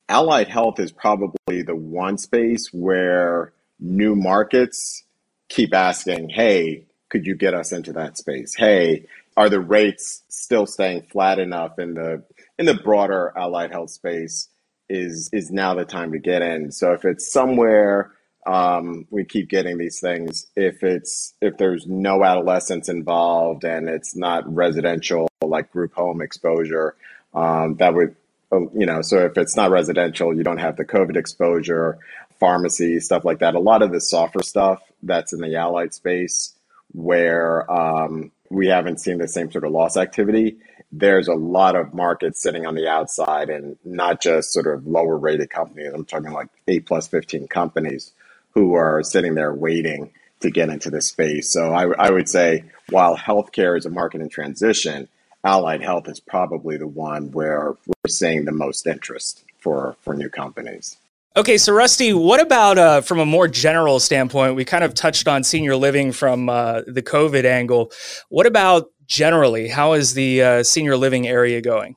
allied 0.08 0.48
health 0.48 0.80
is 0.80 0.90
probably 0.90 1.60
the 1.62 1.76
one 1.76 2.16
space 2.16 2.70
where 2.72 3.52
new 3.78 4.16
markets 4.16 5.04
keep 5.50 5.74
asking, 5.74 6.30
"Hey, 6.30 6.86
could 7.10 7.26
you 7.26 7.34
get 7.34 7.52
us 7.52 7.72
into 7.72 7.92
that 7.92 8.16
space? 8.16 8.54
Hey, 8.54 9.04
are 9.36 9.50
the 9.50 9.60
rates 9.60 10.22
still 10.30 10.64
staying 10.64 11.02
flat 11.02 11.38
enough 11.38 11.78
in 11.78 11.92
the 11.92 12.22
in 12.58 12.64
the 12.64 12.74
broader 12.74 13.34
allied 13.36 13.70
health 13.70 13.90
space? 13.90 14.48
Is 14.88 15.28
is 15.30 15.50
now 15.50 15.74
the 15.74 15.84
time 15.84 16.12
to 16.12 16.18
get 16.18 16.40
in? 16.40 16.72
So 16.72 16.94
if 16.94 17.04
it's 17.04 17.30
somewhere 17.30 18.12
um, 18.46 19.06
we 19.10 19.24
keep 19.24 19.48
getting 19.48 19.76
these 19.76 20.00
things. 20.00 20.46
If 20.54 20.82
it's 20.82 21.34
if 21.40 21.56
there's 21.58 21.86
no 21.86 22.24
adolescents 22.24 22.88
involved 22.88 23.64
and 23.64 23.88
it's 23.88 24.14
not 24.16 24.52
residential 24.52 25.28
like 25.42 25.70
group 25.72 25.94
home 25.94 26.22
exposure 26.22 26.96
um, 27.34 27.76
that 27.76 27.94
would 27.94 28.16
uh, 28.52 28.60
you 28.74 28.86
know 28.86 29.02
so 29.02 29.18
if 29.26 29.36
it's 29.36 29.56
not 29.56 29.70
residential 29.70 30.34
you 30.34 30.42
don't 30.42 30.58
have 30.58 30.76
the 30.76 30.84
covid 30.84 31.16
exposure 31.16 31.98
pharmacy 32.40 33.00
stuff 33.00 33.24
like 33.24 33.40
that. 33.40 33.54
A 33.54 33.60
lot 33.60 33.82
of 33.82 33.92
the 33.92 34.00
softer 34.00 34.42
stuff 34.42 34.82
that's 35.02 35.32
in 35.32 35.40
the 35.40 35.56
allied 35.56 35.92
space 35.92 36.54
where 36.92 37.70
um, 37.70 38.30
we 38.50 38.68
haven't 38.68 39.00
seen 39.00 39.18
the 39.18 39.28
same 39.28 39.50
sort 39.50 39.64
of 39.64 39.72
loss 39.72 39.96
activity 39.96 40.56
there's 40.92 41.28
a 41.28 41.34
lot 41.34 41.74
of 41.74 41.92
markets 41.92 42.40
sitting 42.40 42.64
on 42.64 42.74
the 42.74 42.88
outside 42.88 43.50
and 43.50 43.76
not 43.84 44.22
just 44.22 44.52
sort 44.52 44.66
of 44.66 44.86
lower 44.86 45.16
rated 45.16 45.50
companies. 45.50 45.92
I'm 45.92 46.04
talking 46.04 46.30
like 46.30 46.48
A 46.68 46.80
plus 46.80 47.08
15 47.08 47.48
companies 47.48 48.12
who 48.56 48.74
are 48.74 49.02
sitting 49.02 49.34
there 49.34 49.52
waiting 49.52 50.10
to 50.40 50.50
get 50.50 50.70
into 50.70 50.90
this 50.90 51.08
space. 51.08 51.52
So 51.52 51.74
I, 51.74 51.92
I 51.98 52.10
would 52.10 52.26
say 52.26 52.64
while 52.88 53.14
healthcare 53.14 53.76
is 53.76 53.84
a 53.84 53.90
market 53.90 54.22
in 54.22 54.30
transition, 54.30 55.08
allied 55.44 55.82
health 55.82 56.08
is 56.08 56.20
probably 56.20 56.78
the 56.78 56.86
one 56.86 57.30
where 57.32 57.74
we're 57.86 58.08
seeing 58.08 58.46
the 58.46 58.52
most 58.52 58.86
interest 58.86 59.44
for, 59.58 59.94
for 60.00 60.14
new 60.14 60.30
companies. 60.30 60.96
Okay, 61.36 61.58
so 61.58 61.74
Rusty, 61.74 62.14
what 62.14 62.40
about 62.40 62.78
uh, 62.78 63.02
from 63.02 63.18
a 63.18 63.26
more 63.26 63.46
general 63.46 64.00
standpoint? 64.00 64.56
We 64.56 64.64
kind 64.64 64.84
of 64.84 64.94
touched 64.94 65.28
on 65.28 65.44
senior 65.44 65.76
living 65.76 66.10
from 66.10 66.48
uh, 66.48 66.80
the 66.86 67.02
COVID 67.02 67.44
angle. 67.44 67.92
What 68.30 68.46
about 68.46 68.90
generally? 69.06 69.68
How 69.68 69.92
is 69.92 70.14
the 70.14 70.42
uh, 70.42 70.62
senior 70.62 70.96
living 70.96 71.28
area 71.28 71.60
going? 71.60 71.96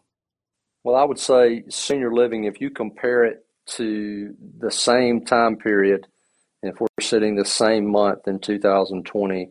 Well, 0.83 0.97
I 0.97 1.05
would 1.05 1.19
say 1.19 1.63
senior 1.69 2.13
living, 2.13 2.43
if 2.43 2.59
you 2.59 2.69
compare 2.69 3.23
it 3.23 3.45
to 3.77 4.35
the 4.59 4.71
same 4.71 5.23
time 5.23 5.55
period 5.55 6.05
if 6.61 6.79
we're 6.79 6.87
sitting 6.99 7.35
the 7.35 7.45
same 7.45 7.89
month 7.89 8.27
in 8.27 8.39
2020, 8.39 9.49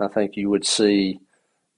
I 0.00 0.08
think 0.08 0.36
you 0.36 0.50
would 0.50 0.66
see 0.66 1.20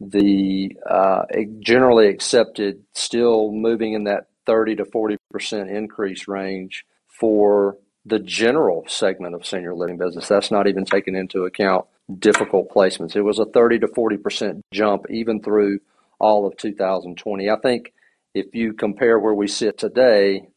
the 0.01 0.77
uh, 0.89 1.23
generally 1.61 2.09
accepted 2.09 2.83
still 2.95 3.53
moving 3.53 3.93
in 3.93 4.05
that 4.05 4.27
30 4.47 4.77
to 4.77 4.85
40 4.85 5.17
percent 5.31 5.71
increase 5.71 6.27
range 6.27 6.85
for 7.09 7.77
the 8.05 8.19
general 8.19 8.85
segment 8.89 9.35
of 9.35 9.47
senior 9.47 9.75
living 9.75 9.97
business. 9.97 10.27
That's 10.27 10.51
not 10.51 10.67
even 10.67 10.85
taking 10.85 11.15
into 11.15 11.45
account 11.45 11.87
difficult 12.19 12.71
placements. 12.71 13.15
It 13.15 13.23
was 13.23 13.39
a 13.39 13.47
30 13.47 13.81
to 13.81 13.89
40 13.89 14.17
percent 14.17 14.63
jump 14.73 15.07
even 15.09 15.41
through 15.41 15.79
all 16.19 16.47
of 16.47 16.57
2020. 16.57 17.49
I 17.49 17.57
think 17.57 17.93
if 18.35 18.55
you 18.55 18.73
compare 18.73 19.19
where 19.19 19.35
we 19.35 19.47
sit 19.47 19.79
today 19.79 20.49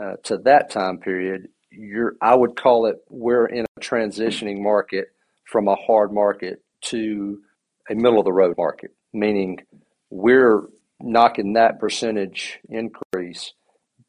uh, 0.00 0.16
to 0.24 0.38
that 0.38 0.70
time 0.70 0.98
period, 0.98 1.48
you're 1.70 2.16
I 2.20 2.34
would 2.34 2.56
call 2.56 2.86
it 2.86 2.96
we're 3.08 3.46
in 3.46 3.64
a 3.76 3.80
transitioning 3.80 4.60
market 4.60 5.08
from 5.44 5.68
a 5.68 5.76
hard 5.76 6.12
market 6.12 6.62
to 6.82 7.40
a 7.88 7.94
middle 7.94 8.18
of 8.18 8.24
the 8.24 8.32
road 8.32 8.56
market, 8.56 8.94
meaning 9.12 9.58
we're 10.10 10.62
knocking 11.00 11.54
that 11.54 11.80
percentage 11.80 12.60
increase 12.68 13.52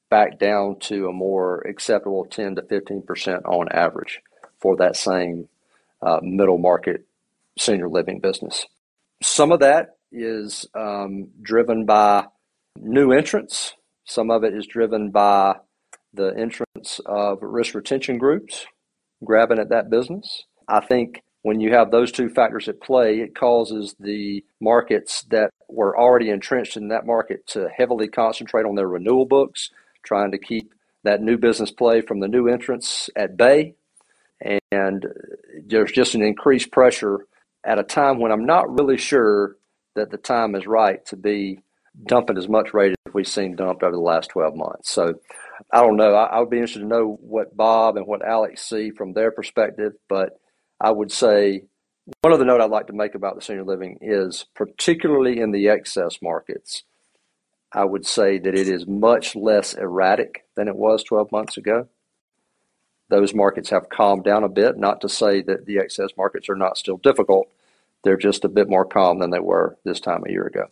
back 0.10 0.38
down 0.38 0.78
to 0.80 1.08
a 1.08 1.14
more 1.14 1.62
acceptable 1.62 2.26
10 2.26 2.56
to 2.56 2.62
15 2.64 3.02
percent 3.04 3.46
on 3.46 3.70
average 3.72 4.20
for 4.60 4.76
that 4.78 4.96
same 4.96 5.48
uh, 6.02 6.20
middle 6.22 6.58
market 6.58 7.06
senior 7.58 7.90
living 7.90 8.20
business. 8.20 8.66
Some 9.22 9.52
of 9.52 9.60
that 9.60 9.96
is 10.12 10.66
um, 10.74 11.30
driven 11.42 11.86
by 11.86 12.26
new 12.76 13.12
entrants. 13.12 13.74
Some 14.06 14.32
of 14.32 14.44
it 14.44 14.54
is 14.54 14.66
driven 14.66 15.12
by 15.12 15.56
the 16.14 16.34
entrance 16.38 17.00
of 17.06 17.40
risk 17.42 17.76
retention 17.76 18.18
groups 18.18 18.66
grabbing 19.24 19.60
at 19.60 19.70
that 19.70 19.90
business. 19.90 20.44
I 20.68 20.80
think 20.80 21.22
when 21.44 21.60
you 21.60 21.74
have 21.74 21.92
those 21.92 22.12
two 22.12 22.30
factors 22.30 22.68
at 22.68 22.82
play, 22.82 23.20
it 23.20 23.36
causes 23.36 23.96
the 24.00 24.44
markets 24.60 25.24
that 25.30 25.52
were 25.68 25.98
already 25.98 26.30
entrenched 26.30 26.78
in 26.78 26.90
that 26.90 27.06
market 27.06 27.46
to 27.48 27.68
heavily 27.76 28.08
concentrate 28.08 28.66
on 28.66 28.76
their 28.76 28.88
renewal 28.88 29.26
books, 29.26 29.70
trying 30.04 30.32
to 30.32 30.38
keep 30.38 30.74
that 31.04 31.22
new 31.22 31.38
business 31.38 31.72
play 31.72 32.02
from 32.02 32.20
the 32.20 32.28
new 32.28 32.48
entrants 32.48 33.10
at 33.16 33.38
bay. 33.38 33.74
And 34.72 35.06
there's 35.66 35.92
just 35.92 36.16
an 36.16 36.24
increased 36.24 36.72
pressure 36.72 37.26
at 37.64 37.80
a 37.80 37.84
time 37.84 38.20
when 38.20 38.32
I'm 38.32 38.46
not 38.46 38.72
really 38.80 38.98
sure 38.98 39.56
that 39.96 40.10
the 40.10 40.18
time 40.18 40.56
is 40.56 40.66
right 40.66 41.04
to 41.08 41.16
be 41.16 41.60
dumping 42.06 42.38
as 42.38 42.48
much 42.48 42.74
rate 42.74 42.96
as 43.08 43.14
we've 43.14 43.28
seen 43.28 43.56
dumped 43.56 43.84
over 43.84 43.96
the 43.96 44.00
last 44.02 44.30
12 44.30 44.56
months. 44.56 44.92
So 44.92 45.16
I 45.72 45.82
don't 45.82 45.98
know. 45.98 46.14
I, 46.14 46.26
I 46.26 46.40
would 46.40 46.50
be 46.50 46.58
interested 46.58 46.80
to 46.80 46.86
know 46.86 47.18
what 47.22 47.56
Bob 47.56 47.98
and 47.98 48.08
what 48.08 48.26
Alex 48.26 48.64
see 48.64 48.92
from 48.92 49.14
their 49.14 49.32
perspective, 49.32 49.94
but 50.08 50.40
I 50.80 50.92
would 50.92 51.12
say 51.12 51.64
one 52.22 52.34
other 52.34 52.46
note 52.46 52.62
I'd 52.62 52.70
like 52.72 52.88
to 52.88 52.94
make 52.94 53.16
about 53.16 53.36
the 53.36 53.42
senior 53.42 53.64
living 53.64 53.98
is 54.02 54.46
particularly 54.56 55.40
in 55.40 55.52
the 55.52 55.70
excess 55.70 56.22
markets, 56.22 56.84
I 57.72 57.86
would 57.86 58.06
say 58.06 58.38
that 58.40 58.56
it 58.56 58.68
is 58.68 58.88
much 58.88 59.36
less 59.36 59.74
erratic 59.74 60.46
than 60.56 60.68
it 60.68 60.76
was 60.76 61.04
12 61.04 61.32
months 61.32 61.58
ago. 61.58 61.88
Those 63.10 63.34
markets 63.34 63.70
have 63.70 63.90
calmed 63.90 64.24
down 64.24 64.44
a 64.44 64.50
bit, 64.50 64.78
not 64.78 65.02
to 65.02 65.10
say 65.10 65.42
that 65.44 65.66
the 65.66 65.80
excess 65.80 66.10
markets 66.18 66.50
are 66.50 66.56
not 66.56 66.78
still 66.78 66.98
difficult. 66.98 67.50
They're 68.04 68.18
just 68.18 68.46
a 68.46 68.50
bit 68.50 68.70
more 68.70 68.86
calm 68.86 69.20
than 69.20 69.30
they 69.30 69.40
were 69.40 69.78
this 69.84 70.00
time 70.00 70.24
a 70.26 70.32
year 70.32 70.48
ago. 70.48 70.68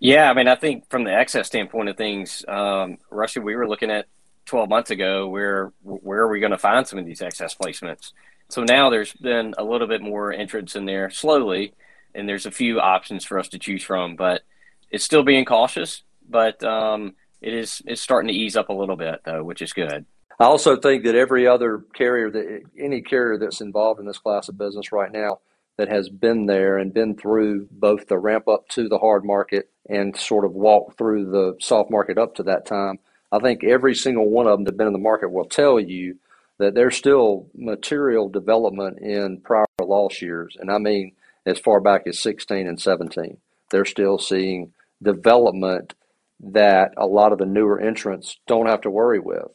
Yeah, 0.00 0.30
I 0.30 0.34
mean, 0.34 0.48
I 0.48 0.54
think 0.54 0.88
from 0.90 1.04
the 1.04 1.12
excess 1.12 1.46
standpoint 1.48 1.88
of 1.88 1.96
things, 1.96 2.44
um, 2.46 2.98
Rusty, 3.10 3.40
we 3.40 3.56
were 3.56 3.68
looking 3.68 3.90
at 3.90 4.06
12 4.46 4.68
months 4.68 4.90
ago 4.90 5.28
where 5.28 5.72
where 5.82 6.20
are 6.20 6.30
we 6.30 6.40
going 6.40 6.52
to 6.52 6.58
find 6.58 6.86
some 6.86 6.98
of 6.98 7.04
these 7.04 7.20
excess 7.20 7.54
placements? 7.54 8.12
So 8.48 8.64
now 8.64 8.88
there's 8.90 9.12
been 9.12 9.54
a 9.58 9.64
little 9.64 9.86
bit 9.86 10.00
more 10.00 10.32
entrance 10.32 10.74
in 10.74 10.86
there 10.86 11.10
slowly, 11.10 11.74
and 12.14 12.28
there's 12.28 12.46
a 12.46 12.50
few 12.50 12.80
options 12.80 13.24
for 13.24 13.38
us 13.38 13.48
to 13.48 13.58
choose 13.58 13.82
from, 13.82 14.16
but 14.16 14.42
it's 14.90 15.04
still 15.04 15.22
being 15.22 15.44
cautious. 15.44 16.02
But 16.28 16.62
um, 16.62 17.14
it 17.40 17.52
is 17.52 17.82
it's 17.84 18.00
starting 18.00 18.28
to 18.28 18.34
ease 18.34 18.56
up 18.56 18.68
a 18.68 18.72
little 18.72 18.96
bit 18.96 19.20
though, 19.24 19.42
which 19.42 19.62
is 19.62 19.72
good. 19.72 20.06
I 20.40 20.44
also 20.44 20.76
think 20.76 21.04
that 21.04 21.16
every 21.16 21.48
other 21.48 21.84
carrier 21.94 22.30
that 22.30 22.62
any 22.78 23.02
carrier 23.02 23.38
that's 23.38 23.60
involved 23.60 23.98
in 23.98 24.06
this 24.06 24.18
class 24.18 24.48
of 24.48 24.56
business 24.56 24.92
right 24.92 25.10
now 25.10 25.40
that 25.78 25.88
has 25.88 26.08
been 26.08 26.46
there 26.46 26.76
and 26.76 26.92
been 26.92 27.16
through 27.16 27.68
both 27.70 28.08
the 28.08 28.18
ramp 28.18 28.48
up 28.48 28.68
to 28.68 28.88
the 28.88 28.98
hard 28.98 29.24
market 29.24 29.70
and 29.88 30.16
sort 30.16 30.44
of 30.44 30.52
walked 30.52 30.98
through 30.98 31.30
the 31.30 31.56
soft 31.60 31.90
market 31.90 32.18
up 32.18 32.34
to 32.34 32.42
that 32.42 32.66
time. 32.66 32.98
I 33.32 33.38
think 33.38 33.64
every 33.64 33.94
single 33.94 34.28
one 34.28 34.46
of 34.46 34.58
them 34.58 34.64
that 34.64 34.76
been 34.76 34.88
in 34.88 34.92
the 34.92 34.98
market 34.98 35.30
will 35.30 35.46
tell 35.46 35.78
you 35.78 36.18
that 36.58 36.74
there's 36.74 36.96
still 36.96 37.46
material 37.54 38.28
development 38.28 38.98
in 38.98 39.40
prior 39.40 39.66
loss 39.80 40.20
years, 40.20 40.56
and 40.58 40.70
I 40.70 40.78
mean 40.78 41.12
as 41.46 41.58
far 41.58 41.80
back 41.80 42.06
as 42.06 42.18
16 42.20 42.66
and 42.66 42.80
17. 42.80 43.38
They're 43.70 43.84
still 43.84 44.18
seeing 44.18 44.72
development 45.02 45.94
that 46.40 46.92
a 46.96 47.06
lot 47.06 47.32
of 47.32 47.38
the 47.38 47.46
newer 47.46 47.80
entrants 47.80 48.36
don't 48.46 48.66
have 48.66 48.82
to 48.82 48.90
worry 48.90 49.20
with. 49.20 49.50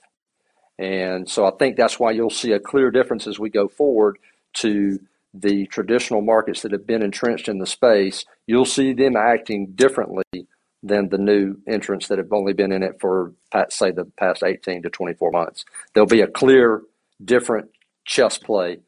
And 0.79 1.29
so 1.29 1.45
I 1.45 1.51
think 1.51 1.75
that's 1.75 1.99
why 1.99 2.11
you'll 2.11 2.29
see 2.29 2.51
a 2.53 2.59
clear 2.59 2.89
difference 2.89 3.27
as 3.27 3.39
we 3.39 3.49
go 3.49 3.67
forward 3.67 4.17
to 4.55 4.99
the 5.33 5.65
traditional 5.67 6.21
markets 6.21 6.61
that 6.61 6.71
have 6.71 6.85
been 6.85 7.01
entrenched 7.01 7.47
in 7.47 7.57
the 7.57 7.65
space. 7.65 8.25
You'll 8.45 8.65
see 8.65 8.93
them 8.93 9.15
acting 9.15 9.71
differently 9.75 10.47
than 10.83 11.09
the 11.09 11.17
new 11.17 11.55
entrants 11.67 12.07
that 12.09 12.17
have 12.17 12.31
only 12.31 12.53
been 12.53 12.71
in 12.71 12.83
it 12.83 12.99
for, 12.99 13.33
say, 13.69 13.91
the 13.91 14.05
past 14.17 14.43
18 14.43 14.83
to 14.83 14.89
24 14.89 15.31
months. 15.31 15.65
There'll 15.93 16.07
be 16.07 16.21
a 16.21 16.27
clear 16.27 16.81
different 17.23 17.69
chess 18.05 18.37
play 18.37 18.79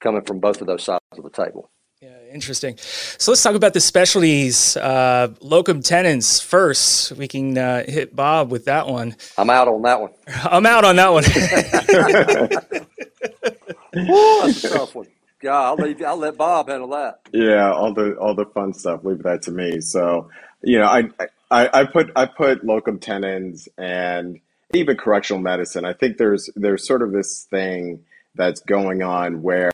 coming 0.00 0.22
from 0.22 0.40
both 0.40 0.60
of 0.60 0.66
those 0.66 0.82
sides 0.82 1.02
of 1.16 1.22
the 1.22 1.30
table. 1.30 1.70
Yeah, 2.00 2.18
interesting. 2.32 2.76
So 2.78 3.30
let's 3.30 3.42
talk 3.44 3.54
about 3.54 3.74
the 3.74 3.80
specialties. 3.80 4.76
Uh, 4.76 5.28
locum 5.40 5.82
tenens 5.82 6.40
first. 6.40 7.12
We 7.12 7.28
can 7.28 7.56
uh, 7.56 7.84
hit 7.86 8.16
Bob 8.16 8.50
with 8.50 8.64
that 8.64 8.88
one. 8.88 9.14
I'm 9.38 9.50
out 9.50 9.68
on 9.68 9.82
that 9.82 10.00
one. 10.00 10.10
I'm 10.26 10.66
out 10.66 10.84
on 10.84 10.96
that 10.96 11.12
one. 11.12 11.22
that's 13.92 14.64
a 14.64 14.68
tough 14.70 14.96
one. 14.96 15.06
Yeah, 15.42 15.60
I'll 15.60 15.76
leave. 15.76 16.02
I'll 16.02 16.16
let 16.16 16.36
Bob 16.36 16.68
handle 16.68 16.88
that. 16.88 17.20
Yeah, 17.32 17.72
all 17.72 17.92
the 17.92 18.14
all 18.16 18.34
the 18.34 18.46
fun 18.46 18.72
stuff. 18.74 19.04
Leave 19.04 19.22
that 19.24 19.42
to 19.42 19.50
me. 19.50 19.80
So, 19.80 20.30
you 20.62 20.78
know, 20.78 20.86
I 20.86 21.08
I, 21.50 21.68
I 21.72 21.84
put 21.84 22.10
I 22.16 22.26
put 22.26 22.64
locum 22.64 22.98
tenens 22.98 23.68
and 23.76 24.40
even 24.74 24.96
correctional 24.96 25.42
medicine, 25.42 25.84
I 25.84 25.92
think 25.92 26.16
there's 26.16 26.48
there's 26.56 26.86
sort 26.86 27.02
of 27.02 27.12
this 27.12 27.46
thing 27.50 28.04
that's 28.34 28.60
going 28.60 29.02
on 29.02 29.42
where 29.42 29.70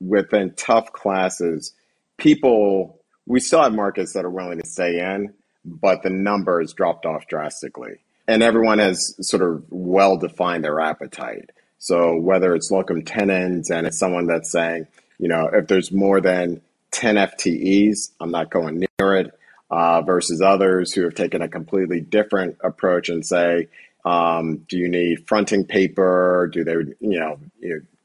within 0.00 0.52
tough 0.54 0.92
classes, 0.92 1.72
people 2.16 2.98
we 3.26 3.38
still 3.38 3.62
have 3.62 3.72
markets 3.72 4.12
that 4.14 4.24
are 4.24 4.30
willing 4.30 4.58
to 4.60 4.66
stay 4.66 4.98
in, 4.98 5.32
but 5.64 6.02
the 6.02 6.10
numbers 6.10 6.72
dropped 6.72 7.06
off 7.06 7.28
drastically. 7.28 7.98
And 8.26 8.42
everyone 8.42 8.78
has 8.78 9.14
sort 9.20 9.42
of 9.42 9.64
well 9.70 10.16
defined 10.16 10.64
their 10.64 10.80
appetite. 10.80 11.50
So 11.78 12.16
whether 12.16 12.54
it's 12.54 12.70
locum 12.70 13.02
tenens 13.02 13.70
and 13.70 13.86
it's 13.86 13.98
someone 13.98 14.26
that's 14.26 14.50
saying, 14.50 14.86
you 15.20 15.28
know, 15.28 15.50
if 15.52 15.66
there's 15.66 15.92
more 15.92 16.20
than 16.20 16.62
10 16.92 17.16
FTEs, 17.16 18.10
I'm 18.20 18.30
not 18.30 18.50
going 18.50 18.80
near 18.98 19.16
it, 19.16 19.38
uh, 19.70 20.02
versus 20.02 20.40
others 20.40 20.92
who 20.92 21.02
have 21.02 21.14
taken 21.14 21.42
a 21.42 21.48
completely 21.48 22.00
different 22.00 22.56
approach 22.64 23.08
and 23.08 23.24
say, 23.24 23.68
um, 24.04 24.64
do 24.68 24.78
you 24.78 24.88
need 24.88 25.28
fronting 25.28 25.64
paper? 25.64 26.50
Do 26.52 26.64
they, 26.64 26.72
you 26.72 27.20
know, 27.20 27.38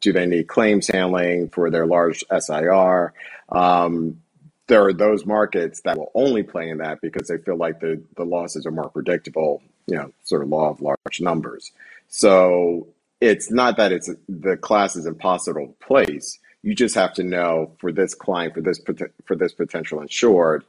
do 0.02 0.12
they 0.12 0.26
need 0.26 0.48
claims 0.48 0.88
handling 0.88 1.50
for 1.50 1.70
their 1.72 1.88
large 1.88 2.24
SIR? 2.38 3.14
Um, 3.50 4.22
there 4.68 4.84
are 4.86 4.94
those 4.94 5.26
markets 5.26 5.82
that 5.82 5.98
will 5.98 6.12
only 6.16 6.44
play 6.44 6.70
in 6.70 6.80
that 6.80 7.00
because 7.02 7.28
they 7.28 7.38
feel 7.38 7.56
like 7.56 7.80
the, 7.80 8.02
the 8.18 8.26
losses 8.26 8.66
are 8.66 8.72
more 8.72 8.90
predictable, 8.90 9.64
you 9.88 9.96
know, 9.96 10.12
sort 10.24 10.42
of 10.42 10.50
law 10.50 10.70
of 10.70 10.82
large 10.82 11.22
numbers. 11.22 11.72
So 12.10 12.88
it's 13.22 13.50
not 13.50 13.78
that 13.78 13.92
it's 13.92 14.10
the 14.28 14.58
class 14.58 14.96
is 14.96 15.06
impossible 15.06 15.68
to 15.68 15.86
place. 15.86 16.40
You 16.66 16.74
just 16.74 16.96
have 16.96 17.14
to 17.14 17.24
know 17.24 17.74
for 17.78 17.92
this 17.92 18.16
client, 18.16 18.56
for 18.56 18.62
this 18.62 18.82
for 19.26 19.36
this 19.36 19.54
potential 19.54 20.02
insured, 20.02 20.64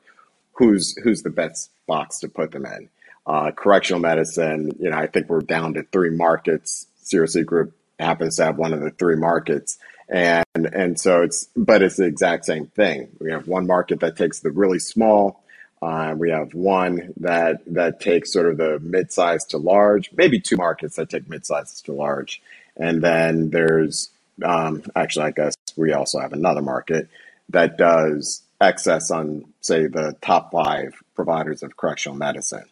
who's 0.52 0.94
who's 0.98 1.22
the 1.22 1.30
best 1.30 1.70
box 1.86 2.18
to 2.18 2.28
put 2.28 2.52
them 2.52 2.66
in. 2.66 2.90
Uh, 3.26 3.50
correctional 3.50 4.00
medicine, 4.00 4.76
you 4.78 4.90
know, 4.90 4.98
I 4.98 5.06
think 5.06 5.30
we're 5.30 5.40
down 5.40 5.72
to 5.72 5.84
three 5.84 6.10
markets. 6.10 6.86
CRC 7.02 7.46
Group 7.46 7.72
happens 7.98 8.36
to 8.36 8.44
have 8.44 8.58
one 8.58 8.74
of 8.74 8.80
the 8.82 8.90
three 8.90 9.16
markets. 9.16 9.78
And 10.10 10.44
and 10.54 11.00
so 11.00 11.22
it's 11.22 11.48
but 11.56 11.82
it's 11.82 11.96
the 11.96 12.04
exact 12.04 12.44
same 12.44 12.66
thing. 12.66 13.08
We 13.18 13.30
have 13.30 13.48
one 13.48 13.66
market 13.66 14.00
that 14.00 14.18
takes 14.18 14.40
the 14.40 14.50
really 14.50 14.78
small. 14.78 15.42
Uh, 15.80 16.14
we 16.14 16.30
have 16.30 16.52
one 16.52 17.14
that 17.16 17.62
that 17.68 18.00
takes 18.00 18.34
sort 18.34 18.46
of 18.50 18.58
the 18.58 18.80
mid-size 18.80 19.46
to 19.46 19.56
large, 19.58 20.10
maybe 20.12 20.40
two 20.40 20.58
markets 20.58 20.96
that 20.96 21.08
take 21.08 21.28
mid-size 21.30 21.80
to 21.82 21.92
large, 21.92 22.42
and 22.76 23.02
then 23.02 23.48
there's 23.50 24.10
um, 24.44 24.82
actually 24.94 25.24
I 25.26 25.30
guess 25.32 25.54
we 25.76 25.92
also 25.92 26.18
have 26.20 26.32
another 26.32 26.62
market 26.62 27.08
that 27.50 27.78
does 27.78 28.42
excess 28.60 29.10
on 29.10 29.44
say 29.60 29.86
the 29.86 30.16
top 30.22 30.50
five 30.50 30.94
providers 31.14 31.62
of 31.62 31.76
correctional 31.76 32.16
medicine. 32.16 32.64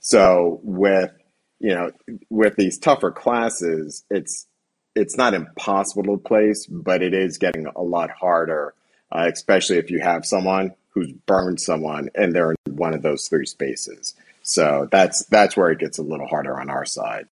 So 0.00 0.60
with 0.62 1.10
you 1.58 1.74
know 1.74 1.92
with 2.30 2.56
these 2.56 2.78
tougher 2.78 3.10
classes, 3.10 4.04
it's 4.10 4.46
it's 4.94 5.16
not 5.16 5.34
impossible 5.34 6.04
to 6.04 6.16
place, 6.18 6.66
but 6.66 7.02
it 7.02 7.14
is 7.14 7.38
getting 7.38 7.66
a 7.66 7.82
lot 7.82 8.10
harder, 8.10 8.74
uh, 9.10 9.30
especially 9.32 9.78
if 9.78 9.90
you 9.90 10.00
have 10.00 10.26
someone 10.26 10.74
who's 10.90 11.12
burned 11.26 11.60
someone 11.60 12.10
and 12.14 12.34
they're 12.34 12.52
in 12.66 12.76
one 12.76 12.94
of 12.94 13.02
those 13.02 13.28
three 13.28 13.46
spaces. 13.46 14.14
So 14.42 14.88
that's 14.90 15.24
that's 15.26 15.56
where 15.56 15.70
it 15.70 15.78
gets 15.78 15.98
a 15.98 16.02
little 16.02 16.26
harder 16.26 16.60
on 16.60 16.68
our 16.68 16.84
side. 16.84 17.28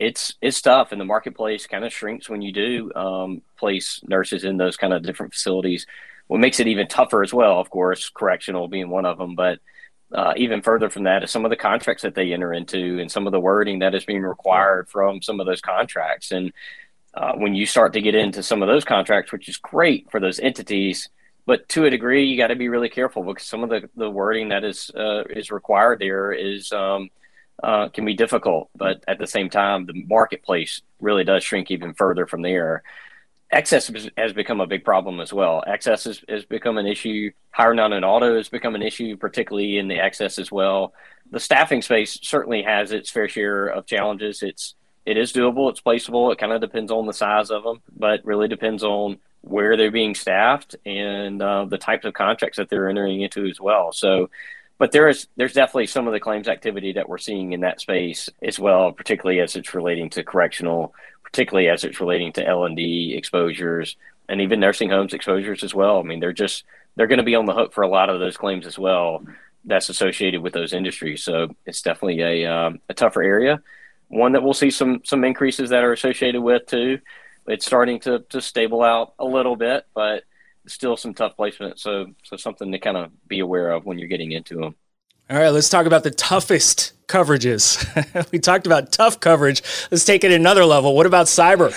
It's 0.00 0.34
it's 0.40 0.62
tough, 0.62 0.92
and 0.92 1.00
the 1.00 1.04
marketplace 1.04 1.66
kind 1.66 1.84
of 1.84 1.92
shrinks 1.92 2.28
when 2.28 2.40
you 2.40 2.52
do 2.52 2.90
um, 2.94 3.42
place 3.58 4.00
nurses 4.08 4.44
in 4.44 4.56
those 4.56 4.78
kind 4.78 4.94
of 4.94 5.02
different 5.02 5.34
facilities. 5.34 5.86
What 6.26 6.40
makes 6.40 6.58
it 6.58 6.66
even 6.68 6.88
tougher 6.88 7.22
as 7.22 7.34
well, 7.34 7.60
of 7.60 7.68
course, 7.68 8.08
correctional 8.08 8.66
being 8.66 8.88
one 8.88 9.04
of 9.04 9.18
them, 9.18 9.34
but 9.34 9.58
uh, 10.12 10.32
even 10.36 10.62
further 10.62 10.88
from 10.88 11.04
that 11.04 11.22
is 11.22 11.30
some 11.30 11.44
of 11.44 11.50
the 11.50 11.56
contracts 11.56 12.02
that 12.02 12.14
they 12.14 12.32
enter 12.32 12.52
into 12.52 12.98
and 12.98 13.12
some 13.12 13.26
of 13.26 13.32
the 13.32 13.40
wording 13.40 13.80
that 13.80 13.94
is 13.94 14.04
being 14.06 14.22
required 14.22 14.88
from 14.88 15.20
some 15.20 15.38
of 15.38 15.46
those 15.46 15.60
contracts. 15.60 16.32
And 16.32 16.52
uh, 17.14 17.32
when 17.34 17.54
you 17.54 17.66
start 17.66 17.92
to 17.92 18.00
get 18.00 18.14
into 18.14 18.42
some 18.42 18.62
of 18.62 18.68
those 18.68 18.84
contracts, 18.84 19.32
which 19.32 19.48
is 19.48 19.58
great 19.58 20.10
for 20.10 20.18
those 20.18 20.40
entities, 20.40 21.10
but 21.46 21.68
to 21.70 21.84
a 21.84 21.90
degree, 21.90 22.24
you 22.24 22.38
got 22.38 22.48
to 22.48 22.56
be 22.56 22.68
really 22.68 22.88
careful 22.88 23.22
because 23.22 23.46
some 23.46 23.62
of 23.62 23.68
the, 23.70 23.88
the 23.96 24.10
wording 24.10 24.48
that 24.48 24.64
is 24.64 24.90
uh, 24.94 25.24
is 25.24 25.50
required 25.50 25.98
there 25.98 26.32
is 26.32 26.72
um, 26.72 27.10
uh, 27.62 27.88
can 27.88 28.04
be 28.04 28.14
difficult. 28.14 28.70
But 28.76 29.04
at 29.06 29.18
the 29.18 29.26
same 29.26 29.50
time, 29.50 29.86
the 29.86 30.04
marketplace 30.04 30.82
really 31.00 31.24
does 31.24 31.44
shrink 31.44 31.70
even 31.70 31.94
further 31.94 32.26
from 32.26 32.42
there 32.42 32.82
excess 33.50 33.90
has 34.16 34.32
become 34.32 34.60
a 34.60 34.66
big 34.66 34.84
problem 34.84 35.20
as 35.20 35.32
well. 35.32 35.62
Excess 35.66 36.04
has, 36.04 36.22
has 36.28 36.44
become 36.44 36.78
an 36.78 36.86
issue. 36.86 37.30
Hiring 37.50 37.80
on 37.80 37.92
an 37.92 38.04
auto 38.04 38.36
has 38.36 38.48
become 38.48 38.74
an 38.74 38.82
issue, 38.82 39.16
particularly 39.16 39.78
in 39.78 39.88
the 39.88 39.98
excess 39.98 40.38
as 40.38 40.52
well. 40.52 40.94
The 41.30 41.40
staffing 41.40 41.82
space 41.82 42.18
certainly 42.22 42.62
has 42.62 42.92
its 42.92 43.10
fair 43.10 43.28
share 43.28 43.66
of 43.66 43.86
challenges. 43.86 44.42
It's 44.42 44.74
it 45.06 45.16
is 45.16 45.32
doable. 45.32 45.70
It's 45.70 45.80
placeable. 45.80 46.30
It 46.32 46.38
kind 46.38 46.52
of 46.52 46.60
depends 46.60 46.92
on 46.92 47.06
the 47.06 47.12
size 47.12 47.50
of 47.50 47.64
them, 47.64 47.80
but 47.96 48.24
really 48.24 48.48
depends 48.48 48.84
on 48.84 49.18
where 49.40 49.76
they're 49.76 49.90
being 49.90 50.14
staffed 50.14 50.76
and 50.84 51.40
uh, 51.40 51.64
the 51.64 51.78
types 51.78 52.04
of 52.04 52.12
contracts 52.12 52.58
that 52.58 52.68
they're 52.68 52.88
entering 52.88 53.22
into 53.22 53.46
as 53.46 53.58
well. 53.58 53.92
So, 53.92 54.28
but 54.80 54.90
there 54.90 55.08
is 55.08 55.28
there's 55.36 55.52
definitely 55.52 55.86
some 55.86 56.08
of 56.08 56.12
the 56.12 56.18
claims 56.18 56.48
activity 56.48 56.94
that 56.94 57.08
we're 57.08 57.18
seeing 57.18 57.52
in 57.52 57.60
that 57.60 57.80
space 57.80 58.28
as 58.42 58.58
well, 58.58 58.90
particularly 58.90 59.38
as 59.40 59.54
it's 59.54 59.74
relating 59.74 60.10
to 60.10 60.24
correctional 60.24 60.92
particularly 61.30 61.68
as 61.68 61.84
it's 61.84 62.00
relating 62.00 62.32
to 62.32 62.46
L 62.46 62.64
and 62.64 62.76
D 62.76 63.14
exposures 63.16 63.96
and 64.28 64.40
even 64.40 64.60
nursing 64.60 64.90
homes 64.90 65.14
exposures 65.14 65.62
as 65.62 65.74
well. 65.74 65.98
I 65.98 66.02
mean, 66.02 66.20
they're 66.20 66.32
just 66.32 66.64
they're 66.96 67.06
going 67.06 67.18
to 67.18 67.24
be 67.24 67.34
on 67.34 67.46
the 67.46 67.54
hook 67.54 67.72
for 67.72 67.82
a 67.82 67.88
lot 67.88 68.10
of 68.10 68.20
those 68.20 68.36
claims 68.36 68.66
as 68.66 68.78
well. 68.78 69.24
That's 69.64 69.88
associated 69.88 70.42
with 70.42 70.52
those 70.52 70.72
industries. 70.72 71.22
So 71.22 71.54
it's 71.66 71.82
definitely 71.82 72.20
a 72.22 72.46
um, 72.46 72.80
a 72.88 72.94
tougher 72.94 73.22
area. 73.22 73.62
One 74.08 74.32
that 74.32 74.42
we'll 74.42 74.54
see 74.54 74.70
some 74.70 75.02
some 75.04 75.24
increases 75.24 75.70
that 75.70 75.84
are 75.84 75.92
associated 75.92 76.40
with 76.40 76.66
too. 76.66 76.98
It's 77.46 77.66
starting 77.66 78.00
to 78.00 78.20
to 78.30 78.40
stable 78.40 78.82
out 78.82 79.14
a 79.18 79.24
little 79.24 79.56
bit, 79.56 79.86
but 79.94 80.24
still 80.66 80.96
some 80.96 81.14
tough 81.14 81.36
placement. 81.36 81.78
So 81.78 82.06
so 82.24 82.36
something 82.36 82.72
to 82.72 82.78
kind 82.78 82.96
of 82.96 83.10
be 83.28 83.40
aware 83.40 83.70
of 83.70 83.86
when 83.86 83.98
you're 83.98 84.08
getting 84.08 84.32
into 84.32 84.56
them. 84.56 84.74
All 85.30 85.38
right, 85.38 85.50
let's 85.50 85.68
talk 85.68 85.86
about 85.86 86.02
the 86.02 86.10
toughest 86.10 86.92
coverages. 87.06 88.30
we 88.32 88.40
talked 88.40 88.66
about 88.66 88.90
tough 88.90 89.20
coverage. 89.20 89.62
Let's 89.90 90.04
take 90.04 90.24
it 90.24 90.32
another 90.32 90.64
level. 90.64 90.96
What 90.96 91.06
about 91.06 91.26
cyber? 91.26 91.72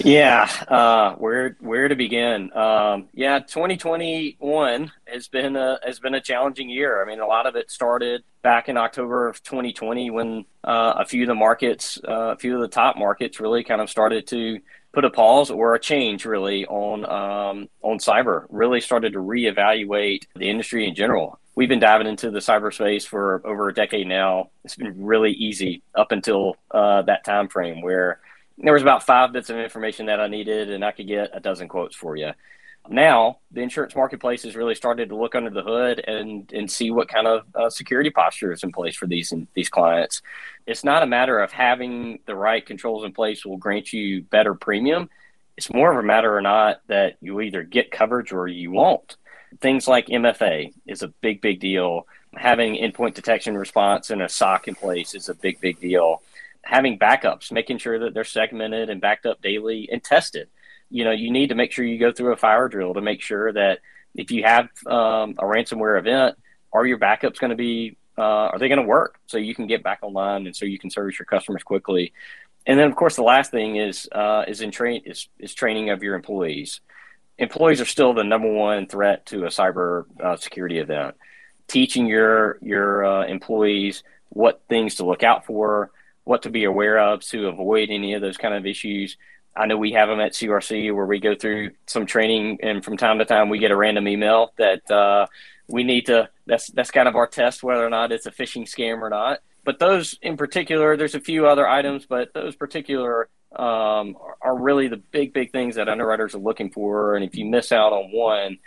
Yeah, 0.00 0.50
uh, 0.68 1.14
where 1.14 1.56
where 1.60 1.88
to 1.88 1.94
begin? 1.94 2.54
Um, 2.56 3.08
yeah, 3.14 3.38
2021 3.38 4.92
has 5.06 5.28
been 5.28 5.56
a 5.56 5.78
has 5.84 6.00
been 6.00 6.14
a 6.14 6.20
challenging 6.20 6.68
year. 6.68 7.02
I 7.02 7.06
mean, 7.06 7.20
a 7.20 7.26
lot 7.26 7.46
of 7.46 7.54
it 7.54 7.70
started 7.70 8.24
back 8.42 8.68
in 8.68 8.76
October 8.76 9.28
of 9.28 9.42
2020 9.42 10.10
when 10.10 10.44
uh, 10.64 10.94
a 10.98 11.04
few 11.04 11.22
of 11.22 11.28
the 11.28 11.34
markets, 11.34 11.98
uh, 12.06 12.32
a 12.32 12.36
few 12.36 12.54
of 12.56 12.60
the 12.60 12.68
top 12.68 12.98
markets, 12.98 13.40
really 13.40 13.62
kind 13.62 13.80
of 13.80 13.88
started 13.88 14.26
to 14.28 14.60
put 14.94 15.04
a 15.04 15.10
pause 15.10 15.50
or 15.50 15.74
a 15.74 15.80
change 15.80 16.24
really 16.24 16.64
on 16.66 17.04
um, 17.04 17.68
on 17.82 17.98
cyber. 17.98 18.46
Really 18.48 18.80
started 18.80 19.12
to 19.14 19.18
reevaluate 19.18 20.26
the 20.34 20.48
industry 20.48 20.86
in 20.86 20.94
general 20.94 21.38
we've 21.54 21.68
been 21.68 21.80
diving 21.80 22.06
into 22.06 22.30
the 22.30 22.38
cyberspace 22.38 23.06
for 23.06 23.42
over 23.44 23.68
a 23.68 23.74
decade 23.74 24.06
now. 24.06 24.50
It's 24.64 24.76
been 24.76 25.04
really 25.04 25.32
easy 25.32 25.82
up 25.94 26.12
until 26.12 26.56
uh, 26.70 27.02
that 27.02 27.24
time 27.24 27.48
frame 27.48 27.80
where 27.80 28.20
there 28.58 28.72
was 28.72 28.82
about 28.82 29.04
five 29.04 29.32
bits 29.32 29.50
of 29.50 29.56
information 29.56 30.06
that 30.06 30.20
I 30.20 30.28
needed, 30.28 30.70
and 30.70 30.84
I 30.84 30.92
could 30.92 31.08
get 31.08 31.30
a 31.32 31.40
dozen 31.40 31.68
quotes 31.68 31.96
for 31.96 32.16
you. 32.16 32.30
Now, 32.88 33.38
the 33.50 33.62
insurance 33.62 33.96
marketplace 33.96 34.42
has 34.42 34.56
really 34.56 34.74
started 34.74 35.08
to 35.08 35.16
look 35.16 35.34
under 35.34 35.50
the 35.50 35.62
hood 35.62 36.04
and 36.06 36.52
and 36.52 36.70
see 36.70 36.90
what 36.90 37.08
kind 37.08 37.26
of 37.26 37.46
uh, 37.54 37.70
security 37.70 38.10
posture 38.10 38.52
is 38.52 38.62
in 38.62 38.72
place 38.72 38.94
for 38.94 39.06
these 39.06 39.32
these 39.54 39.70
clients. 39.70 40.20
It's 40.66 40.84
not 40.84 41.02
a 41.02 41.06
matter 41.06 41.38
of 41.38 41.50
having 41.50 42.20
the 42.26 42.34
right 42.34 42.64
controls 42.64 43.04
in 43.04 43.12
place 43.12 43.44
will 43.44 43.56
grant 43.56 43.92
you 43.92 44.22
better 44.22 44.54
premium. 44.54 45.08
It's 45.56 45.72
more 45.72 45.92
of 45.92 45.98
a 45.98 46.06
matter 46.06 46.36
or 46.36 46.42
not 46.42 46.82
that 46.88 47.16
you 47.20 47.40
either 47.40 47.62
get 47.62 47.90
coverage 47.90 48.32
or 48.32 48.48
you 48.48 48.70
won't 48.70 49.16
things 49.60 49.86
like 49.88 50.06
MFA 50.06 50.72
is 50.86 51.02
a 51.02 51.08
big, 51.08 51.40
big 51.40 51.60
deal. 51.60 52.06
Having 52.34 52.76
endpoint 52.76 53.14
detection 53.14 53.56
response 53.56 54.10
and 54.10 54.22
a 54.22 54.28
SOC 54.28 54.68
in 54.68 54.74
place 54.74 55.14
is 55.14 55.28
a 55.28 55.34
big, 55.34 55.60
big 55.60 55.80
deal. 55.80 56.22
Having 56.62 56.98
backups, 56.98 57.52
making 57.52 57.78
sure 57.78 57.98
that 57.98 58.14
they're 58.14 58.24
segmented 58.24 58.90
and 58.90 59.00
backed 59.00 59.26
up 59.26 59.40
daily 59.42 59.88
and 59.92 60.02
tested. 60.02 60.48
You 60.94 61.04
know, 61.04 61.10
you 61.10 61.30
need 61.30 61.48
to 61.48 61.54
make 61.54 61.72
sure 61.72 61.84
you 61.84 61.98
go 61.98 62.12
through 62.12 62.32
a 62.32 62.36
fire 62.36 62.68
drill 62.68 62.94
to 62.94 63.00
make 63.00 63.20
sure 63.20 63.52
that 63.52 63.80
if 64.14 64.30
you 64.30 64.44
have 64.44 64.68
um, 64.86 65.34
a 65.38 65.44
ransomware 65.44 65.98
event, 65.98 66.36
are 66.72 66.86
your 66.86 66.98
backups 66.98 67.38
going 67.38 67.50
to 67.50 67.56
be 67.56 67.96
uh, 68.16 68.22
are 68.52 68.58
they 68.58 68.68
going 68.68 68.80
to 68.80 68.86
work 68.86 69.18
so 69.26 69.38
you 69.38 69.54
can 69.54 69.66
get 69.66 69.82
back 69.82 69.98
online 70.02 70.46
and 70.46 70.54
so 70.54 70.64
you 70.64 70.78
can 70.78 70.88
service 70.88 71.18
your 71.18 71.26
customers 71.26 71.64
quickly 71.64 72.12
and 72.64 72.78
then 72.78 72.88
of 72.88 72.94
course 72.94 73.16
the 73.16 73.22
last 73.22 73.50
thing 73.50 73.74
is 73.74 74.08
uh, 74.12 74.44
is 74.46 74.60
in 74.60 74.70
train 74.70 75.02
is, 75.04 75.26
is 75.40 75.52
training 75.52 75.90
of 75.90 76.00
your 76.00 76.14
employees 76.14 76.80
employees 77.38 77.80
are 77.80 77.86
still 77.86 78.14
the 78.14 78.24
number 78.24 78.52
one 78.52 78.86
threat 78.86 79.26
to 79.26 79.44
a 79.44 79.48
cyber 79.48 80.04
uh, 80.22 80.36
security 80.36 80.78
event. 80.78 81.16
Teaching 81.66 82.06
your 82.06 82.58
your 82.60 83.04
uh, 83.04 83.26
employees 83.26 84.02
what 84.28 84.62
things 84.68 84.96
to 84.96 85.06
look 85.06 85.22
out 85.22 85.46
for, 85.46 85.90
what 86.24 86.42
to 86.42 86.50
be 86.50 86.64
aware 86.64 86.98
of 86.98 87.22
to 87.22 87.48
avoid 87.48 87.90
any 87.90 88.14
of 88.14 88.20
those 88.20 88.36
kind 88.36 88.54
of 88.54 88.66
issues. 88.66 89.16
I 89.56 89.66
know 89.66 89.76
we 89.76 89.92
have 89.92 90.08
them 90.08 90.20
at 90.20 90.32
CRC 90.32 90.94
where 90.94 91.06
we 91.06 91.20
go 91.20 91.34
through 91.34 91.70
some 91.86 92.06
training, 92.06 92.58
and 92.62 92.84
from 92.84 92.96
time 92.96 93.18
to 93.18 93.24
time 93.24 93.48
we 93.48 93.58
get 93.58 93.70
a 93.70 93.76
random 93.76 94.08
email 94.08 94.52
that 94.56 94.90
uh, 94.90 95.26
we 95.68 95.84
need 95.84 96.06
to. 96.06 96.28
That's 96.46 96.68
that's 96.68 96.90
kind 96.90 97.08
of 97.08 97.16
our 97.16 97.26
test 97.26 97.62
whether 97.62 97.86
or 97.86 97.90
not 97.90 98.12
it's 98.12 98.26
a 98.26 98.30
phishing 98.30 98.62
scam 98.62 99.00
or 99.00 99.10
not. 99.10 99.40
But 99.64 99.78
those 99.78 100.18
in 100.20 100.36
particular, 100.36 100.96
there's 100.96 101.14
a 101.14 101.20
few 101.20 101.46
other 101.46 101.66
items, 101.66 102.06
but 102.06 102.34
those 102.34 102.54
particular 102.54 103.28
um, 103.56 104.16
are 104.42 104.56
really 104.56 104.88
the 104.88 104.96
big, 104.96 105.32
big 105.32 105.52
things 105.52 105.76
that 105.76 105.88
underwriters 105.88 106.34
are 106.34 106.38
looking 106.38 106.70
for. 106.70 107.16
And 107.16 107.24
if 107.24 107.34
you 107.36 107.46
miss 107.46 107.72
out 107.72 107.92
on 107.92 108.10
one, 108.12 108.58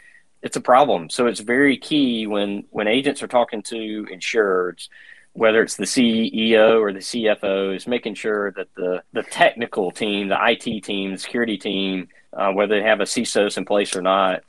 it's 0.41 0.55
a 0.55 0.61
problem. 0.61 1.09
So 1.09 1.27
it's 1.27 1.39
very 1.39 1.77
key 1.77 2.27
when 2.27 2.65
when 2.69 2.87
agents 2.87 3.21
are 3.21 3.27
talking 3.27 3.61
to 3.63 4.07
insureds, 4.11 4.89
whether 5.37 5.61
it's 5.61 5.75
the 5.75 5.85
CEO 5.85 6.79
or 6.79 6.91
the 6.91 6.99
CFO, 6.99 7.75
is 7.75 7.85
making 7.85 8.15
sure 8.15 8.51
that 8.53 8.67
the 8.75 9.03
the 9.13 9.23
technical 9.23 9.91
team, 9.91 10.29
the 10.29 10.37
IT 10.41 10.83
team, 10.83 11.11
the 11.11 11.17
security 11.17 11.57
team, 11.57 12.07
uh, 12.33 12.51
whether 12.51 12.75
they 12.75 12.87
have 12.87 13.01
a 13.01 13.05
CISOs 13.05 13.57
in 13.57 13.63
place 13.63 13.95
or 13.95 14.01
not, 14.01 14.41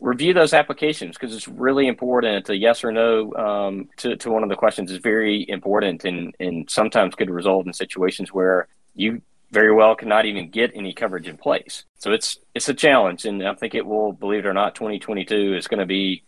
review 0.00 0.34
those 0.34 0.52
applications 0.52 1.16
because 1.16 1.34
it's 1.34 1.48
really 1.48 1.86
important. 1.86 2.50
A 2.50 2.56
yes 2.56 2.84
or 2.84 2.92
no 2.92 3.32
um, 3.34 3.88
to, 3.96 4.16
to 4.16 4.30
one 4.30 4.42
of 4.42 4.50
the 4.50 4.54
questions 4.54 4.90
is 4.92 4.98
very 4.98 5.48
important 5.48 6.04
and, 6.04 6.34
and 6.38 6.68
sometimes 6.70 7.14
could 7.14 7.30
result 7.30 7.66
in 7.66 7.72
situations 7.72 8.30
where 8.30 8.68
you 8.94 9.22
very 9.50 9.72
well 9.72 9.94
cannot 9.94 10.26
even 10.26 10.50
get 10.50 10.72
any 10.74 10.92
coverage 10.92 11.26
in 11.26 11.38
place. 11.38 11.84
So 11.98 12.12
it's 12.12 12.38
it's 12.54 12.68
a 12.68 12.74
challenge, 12.74 13.24
and 13.24 13.46
I 13.48 13.54
think 13.54 13.74
it 13.74 13.86
will, 13.86 14.12
believe 14.12 14.44
it 14.44 14.48
or 14.48 14.52
not, 14.52 14.74
2022 14.74 15.54
is 15.54 15.68
going 15.68 15.80
to 15.80 15.86
be 15.86 16.22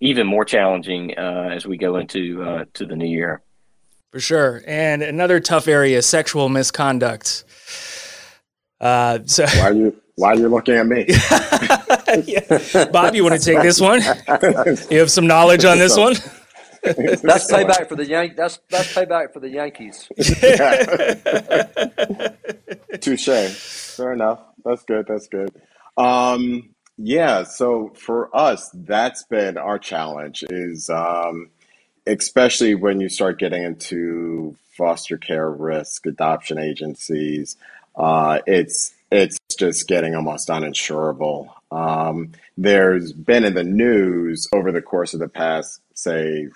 even 0.00 0.26
more 0.26 0.44
challenging 0.44 1.16
uh, 1.16 1.50
as 1.52 1.66
we 1.66 1.76
go 1.76 1.96
into 1.96 2.42
uh, 2.42 2.64
to 2.74 2.86
the 2.86 2.96
new 2.96 3.06
year. 3.06 3.42
For 4.10 4.20
sure, 4.20 4.62
and 4.66 5.02
another 5.02 5.40
tough 5.40 5.68
area: 5.68 6.02
sexual 6.02 6.48
misconduct. 6.48 7.44
Uh, 8.80 9.20
so 9.26 9.46
why 9.46 9.60
are 9.60 9.72
you 9.72 9.96
why 10.16 10.32
are 10.32 10.36
you 10.36 10.48
looking 10.48 10.74
at 10.74 10.86
me? 10.86 11.06
yeah. 12.26 12.84
Bob, 12.90 13.14
you 13.14 13.24
want 13.24 13.40
to 13.40 13.44
take 13.44 13.62
this 13.62 13.80
one? 13.80 14.02
You 14.90 14.98
have 14.98 15.10
some 15.10 15.26
knowledge 15.26 15.64
on 15.64 15.78
this 15.78 15.96
one. 15.96 16.14
that's 16.82 17.50
payback 17.50 17.88
for 17.88 17.94
the 17.94 18.04
Yan- 18.04 18.34
That's 18.36 18.58
that's 18.68 18.92
payback 18.92 19.32
for 19.32 19.38
the 19.38 19.48
Yankees. 19.48 20.08
Touche. 23.00 23.94
Fair 23.96 24.12
enough. 24.12 24.40
That's 24.64 24.82
good. 24.82 25.06
That's 25.06 25.28
good. 25.28 25.50
Um, 25.96 26.74
yeah. 27.02 27.44
So 27.44 27.92
for 27.94 28.34
us, 28.34 28.70
that's 28.72 29.24
been 29.24 29.58
our 29.58 29.78
challenge. 29.78 30.44
Is 30.48 30.88
um, 30.88 31.50
especially 32.06 32.74
when 32.74 33.00
you 33.00 33.08
start 33.08 33.38
getting 33.38 33.62
into 33.62 34.56
foster 34.76 35.18
care 35.18 35.50
risk 35.50 36.06
adoption 36.06 36.58
agencies. 36.58 37.56
Uh, 37.94 38.38
it's 38.46 38.94
it's 39.10 39.38
just 39.58 39.86
getting 39.88 40.14
almost 40.14 40.48
uninsurable. 40.48 41.50
Um, 41.70 42.32
there's 42.56 43.12
been 43.12 43.44
in 43.44 43.54
the 43.54 43.64
news 43.64 44.48
over 44.54 44.72
the 44.72 44.82
course 44.82 45.14
of 45.14 45.20
the 45.20 45.28
past, 45.28 45.80
say, 45.94 46.48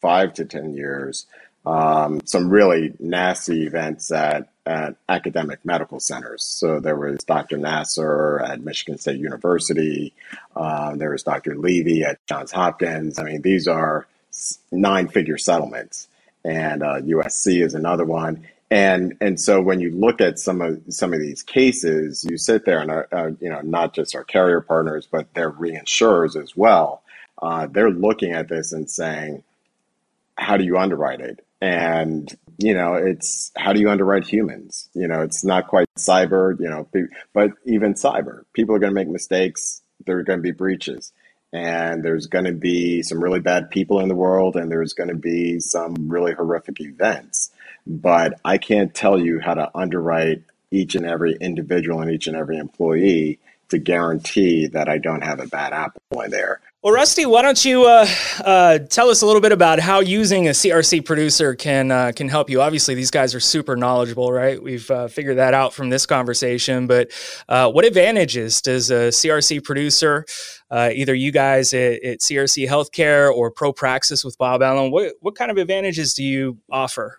five 0.00 0.32
to 0.34 0.44
10 0.44 0.74
years, 0.74 1.26
um, 1.66 2.20
some 2.24 2.50
really 2.50 2.94
nasty 2.98 3.66
events 3.66 4.10
at, 4.12 4.48
at 4.68 4.96
academic 5.08 5.64
medical 5.64 5.98
centers. 5.98 6.44
So 6.44 6.78
there 6.78 6.96
was 6.96 7.18
Dr. 7.24 7.56
Nassar 7.56 8.46
at 8.46 8.60
Michigan 8.60 8.98
State 8.98 9.18
University. 9.18 10.12
Um, 10.54 10.98
there 10.98 11.10
was 11.10 11.22
Dr. 11.22 11.56
Levy 11.56 12.04
at 12.04 12.24
Johns 12.26 12.52
Hopkins. 12.52 13.18
I 13.18 13.24
mean, 13.24 13.42
these 13.42 13.66
are 13.66 14.06
nine 14.70 15.08
figure 15.08 15.38
settlements. 15.38 16.08
And 16.44 16.82
uh, 16.82 17.00
USC 17.00 17.64
is 17.64 17.74
another 17.74 18.04
one. 18.04 18.46
And 18.70 19.16
and 19.22 19.40
so 19.40 19.62
when 19.62 19.80
you 19.80 19.90
look 19.90 20.20
at 20.20 20.38
some 20.38 20.60
of 20.60 20.82
some 20.90 21.14
of 21.14 21.20
these 21.20 21.42
cases, 21.42 22.24
you 22.28 22.36
sit 22.36 22.66
there 22.66 22.80
and 22.80 22.90
uh, 22.90 23.02
uh 23.10 23.30
you 23.40 23.48
know 23.48 23.62
not 23.62 23.94
just 23.94 24.14
our 24.14 24.24
carrier 24.24 24.60
partners, 24.60 25.08
but 25.10 25.32
their 25.32 25.50
reinsurers 25.50 26.40
as 26.40 26.54
well. 26.54 27.02
Uh, 27.40 27.66
they're 27.66 27.90
looking 27.90 28.32
at 28.32 28.48
this 28.48 28.72
and 28.72 28.90
saying, 28.90 29.42
how 30.36 30.56
do 30.56 30.64
you 30.64 30.76
underwrite 30.76 31.20
it? 31.20 31.44
And 31.60 32.36
you 32.58 32.74
know, 32.74 32.94
it's 32.94 33.52
how 33.56 33.72
do 33.72 33.80
you 33.80 33.88
underwrite 33.88 34.26
humans? 34.26 34.88
You 34.92 35.06
know, 35.06 35.22
it's 35.22 35.44
not 35.44 35.68
quite 35.68 35.86
cyber. 35.96 36.58
You 36.60 36.68
know, 36.68 36.88
but 37.32 37.52
even 37.64 37.94
cyber, 37.94 38.42
people 38.52 38.74
are 38.74 38.80
going 38.80 38.90
to 38.90 38.94
make 38.94 39.08
mistakes. 39.08 39.80
There 40.04 40.18
are 40.18 40.24
going 40.24 40.40
to 40.40 40.42
be 40.42 40.52
breaches, 40.52 41.12
and 41.52 42.04
there's 42.04 42.26
going 42.26 42.44
to 42.44 42.52
be 42.52 43.02
some 43.02 43.22
really 43.22 43.40
bad 43.40 43.70
people 43.70 44.00
in 44.00 44.08
the 44.08 44.14
world, 44.14 44.56
and 44.56 44.70
there's 44.70 44.92
going 44.92 45.08
to 45.08 45.16
be 45.16 45.60
some 45.60 46.08
really 46.08 46.34
horrific 46.34 46.80
events. 46.80 47.50
But 47.86 48.40
I 48.44 48.58
can't 48.58 48.94
tell 48.94 49.18
you 49.18 49.40
how 49.40 49.54
to 49.54 49.70
underwrite 49.74 50.42
each 50.70 50.94
and 50.94 51.06
every 51.06 51.36
individual 51.40 52.00
and 52.00 52.10
each 52.10 52.26
and 52.26 52.36
every 52.36 52.58
employee 52.58 53.38
to 53.70 53.78
guarantee 53.78 54.66
that 54.68 54.88
I 54.88 54.98
don't 54.98 55.22
have 55.22 55.40
a 55.40 55.46
bad 55.46 55.72
apple 55.72 56.20
in 56.22 56.30
there. 56.30 56.60
Well, 56.80 56.94
Rusty, 56.94 57.26
why 57.26 57.42
don't 57.42 57.64
you 57.64 57.86
uh, 57.86 58.06
uh, 58.44 58.78
tell 58.78 59.10
us 59.10 59.22
a 59.22 59.26
little 59.26 59.40
bit 59.40 59.50
about 59.50 59.80
how 59.80 59.98
using 59.98 60.46
a 60.46 60.52
CRC 60.52 61.04
producer 61.04 61.56
can 61.56 61.90
uh, 61.90 62.12
can 62.14 62.28
help 62.28 62.48
you? 62.48 62.62
Obviously, 62.62 62.94
these 62.94 63.10
guys 63.10 63.34
are 63.34 63.40
super 63.40 63.74
knowledgeable, 63.74 64.30
right? 64.30 64.62
We've 64.62 64.88
uh, 64.88 65.08
figured 65.08 65.38
that 65.38 65.54
out 65.54 65.74
from 65.74 65.90
this 65.90 66.06
conversation. 66.06 66.86
But 66.86 67.10
uh, 67.48 67.68
what 67.72 67.84
advantages 67.84 68.62
does 68.62 68.92
a 68.92 69.08
CRC 69.08 69.64
producer, 69.64 70.24
uh, 70.70 70.90
either 70.94 71.16
you 71.16 71.32
guys 71.32 71.74
at, 71.74 72.00
at, 72.04 72.20
CRC 72.20 72.68
Healthcare 72.68 73.28
or 73.28 73.50
Pro 73.50 73.72
Praxis 73.72 74.24
with 74.24 74.38
Bob 74.38 74.62
Allen, 74.62 74.92
what 74.92 75.14
what 75.18 75.34
kind 75.34 75.50
of 75.50 75.56
advantages 75.56 76.14
do 76.14 76.22
you 76.22 76.58
offer? 76.70 77.18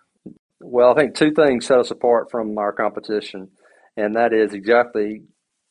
Well, 0.62 0.90
I 0.94 0.96
think 0.96 1.16
two 1.16 1.34
things 1.34 1.68
set 1.68 1.80
us 1.80 1.92
apart 1.92 2.32
from 2.32 2.58
our 2.58 2.72
competition, 2.72 3.50
and 3.98 4.16
that 4.16 4.32
is 4.32 4.54
exactly 4.54 5.24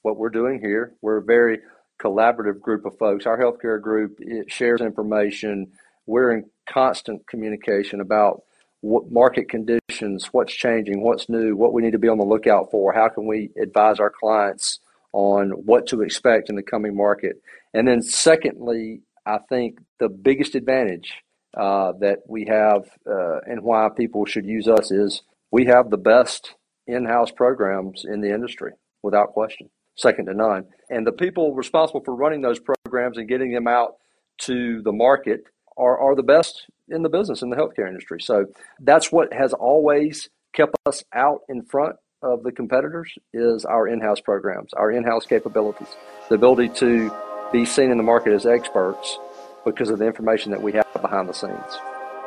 what 0.03 0.19
we're 0.19 0.29
doing 0.29 0.61
here. 0.61 0.93
We're 1.01 1.21
very 1.23 1.61
collaborative 2.03 2.61
group 2.61 2.85
of 2.85 2.97
folks. 2.99 3.27
Our 3.27 3.39
healthcare 3.39 3.81
group 3.81 4.19
shares 4.49 4.81
information. 4.81 5.73
We're 6.07 6.33
in 6.33 6.45
constant 6.69 7.27
communication 7.27 8.01
about 8.01 8.43
what 8.81 9.11
market 9.11 9.49
conditions, 9.49 10.27
what's 10.33 10.53
changing, 10.53 11.03
what's 11.03 11.29
new, 11.29 11.57
what 11.57 11.73
we 11.73 11.83
need 11.83 11.93
to 11.93 11.99
be 11.99 12.09
on 12.09 12.19
the 12.19 12.25
lookout 12.25 12.71
for. 12.71 12.93
How 12.93 13.09
can 13.09 13.27
we 13.27 13.51
advise 13.61 13.99
our 13.99 14.11
clients 14.11 14.79
on 15.13 15.51
what 15.51 15.87
to 15.89 16.03
expect 16.03 16.49
in 16.49 16.57
the 16.57 16.63
coming 16.63 16.97
market? 16.97 17.43
And 17.75 17.89
then, 17.89 18.03
secondly, 18.03 19.01
I 19.27 19.39
think 19.49 19.79
the 19.99 20.09
biggest 20.09 20.55
advantage 20.55 21.13
uh, 21.57 21.93
that 22.01 22.21
we 22.29 22.47
have 22.47 22.89
uh, 23.07 23.41
and 23.47 23.63
why 23.63 23.89
people 23.97 24.25
should 24.25 24.47
use 24.47 24.69
us 24.69 24.91
is 24.91 25.23
we 25.51 25.67
have 25.67 25.91
the 25.91 25.97
best 25.97 26.55
in-house 26.87 27.31
programs 27.33 28.05
in 28.05 28.21
the 28.21 28.33
industry 28.33 28.73
without 29.03 29.33
question 29.33 29.69
second 29.99 30.27
to 30.27 30.35
none. 30.35 30.65
And 30.89 31.07
the 31.07 31.13
people 31.13 31.55
responsible 31.55 32.03
for 32.03 32.15
running 32.15 32.41
those 32.41 32.59
programs 32.59 33.19
and 33.19 33.29
getting 33.29 33.53
them 33.53 33.69
out 33.69 33.97
to 34.39 34.81
the 34.83 34.93
market 34.93 35.43
are, 35.77 35.99
are 35.99 36.17
the 36.17 36.23
best 36.23 36.67
in 36.89 37.03
the 37.03 37.09
business 37.09 37.43
in 37.43 37.51
the 37.51 37.57
healthcare 37.57 37.87
industry. 37.87 38.21
So 38.21 38.47
that's 38.81 39.13
what 39.13 39.33
has 39.33 39.53
always 39.53 40.31
kept 40.55 40.75
us 40.87 41.05
out 41.13 41.41
in 41.49 41.63
front 41.63 41.97
of 42.23 42.43
the 42.43 42.51
competitors 42.51 43.13
is 43.33 43.65
our 43.65 43.87
in-house 43.87 44.21
programs 44.21 44.73
our 44.75 44.91
in-house 44.91 45.25
capabilities 45.25 45.87
the 46.29 46.35
ability 46.35 46.69
to 46.69 47.13
be 47.53 47.65
seen 47.65 47.93
in 47.93 47.97
the 47.97 48.03
market 48.03 48.33
as 48.33 48.45
experts 48.45 49.19
because 49.65 49.89
of 49.89 50.01
the 50.01 50.07
information 50.07 50.51
that 50.51 50.61
we 50.61 50.73
have 50.73 50.87
behind 51.01 51.29
the 51.29 51.33
scenes 51.33 51.79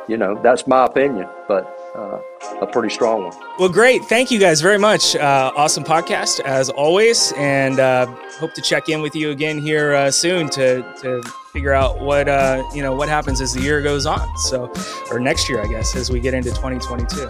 you 0.08 0.16
know 0.16 0.40
that's 0.42 0.66
my 0.66 0.86
opinion 0.86 1.28
but 1.48 1.78
uh, 1.94 2.18
a 2.62 2.66
pretty 2.66 2.88
strong 2.88 3.24
one. 3.24 3.36
Well, 3.58 3.68
great. 3.68 4.02
Thank 4.04 4.30
you 4.30 4.38
guys 4.38 4.60
very 4.60 4.78
much. 4.78 5.14
Uh, 5.14 5.52
awesome 5.54 5.84
podcast 5.84 6.40
as 6.40 6.70
always, 6.70 7.32
and 7.36 7.78
uh, 7.78 8.06
hope 8.38 8.54
to 8.54 8.62
check 8.62 8.88
in 8.88 9.02
with 9.02 9.14
you 9.14 9.30
again 9.30 9.58
here 9.58 9.94
uh, 9.94 10.10
soon 10.10 10.48
to 10.50 10.82
to 11.02 11.22
figure 11.52 11.74
out 11.74 12.00
what 12.00 12.28
uh, 12.28 12.62
you 12.74 12.82
know 12.82 12.94
what 12.94 13.08
happens 13.08 13.40
as 13.40 13.52
the 13.52 13.60
year 13.60 13.82
goes 13.82 14.06
on. 14.06 14.26
So, 14.38 14.72
or 15.10 15.20
next 15.20 15.48
year, 15.48 15.60
I 15.60 15.66
guess, 15.66 15.94
as 15.94 16.10
we 16.10 16.20
get 16.20 16.34
into 16.34 16.50
2022. 16.50 17.28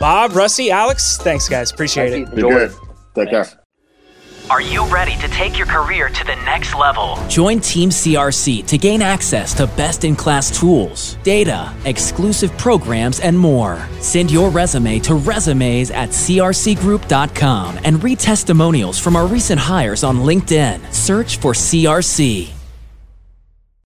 Bob, 0.00 0.34
Rusty, 0.34 0.70
Alex, 0.70 1.16
thanks 1.18 1.48
guys. 1.48 1.70
Appreciate 1.70 2.10
Thank 2.10 2.28
it. 2.28 2.34
Be 2.34 2.42
good. 2.42 2.70
Take 3.14 3.30
Thanks. 3.30 3.50
care. 3.54 3.63
Are 4.50 4.60
you 4.60 4.84
ready 4.92 5.16
to 5.16 5.28
take 5.28 5.56
your 5.56 5.66
career 5.66 6.10
to 6.10 6.24
the 6.24 6.36
next 6.44 6.74
level? 6.74 7.18
Join 7.28 7.60
Team 7.60 7.88
CRC 7.88 8.66
to 8.66 8.76
gain 8.76 9.00
access 9.00 9.54
to 9.54 9.66
best 9.68 10.04
in 10.04 10.14
class 10.14 10.56
tools, 10.56 11.16
data, 11.22 11.74
exclusive 11.86 12.56
programs, 12.58 13.20
and 13.20 13.38
more. 13.38 13.78
Send 14.00 14.30
your 14.30 14.50
resume 14.50 14.98
to 15.00 15.14
resumes 15.14 15.90
at 15.90 16.10
crcgroup.com 16.10 17.78
and 17.84 18.04
read 18.04 18.18
testimonials 18.18 18.98
from 18.98 19.16
our 19.16 19.26
recent 19.26 19.60
hires 19.60 20.04
on 20.04 20.18
LinkedIn. 20.18 20.92
Search 20.92 21.38
for 21.38 21.52
CRC. 21.52 22.53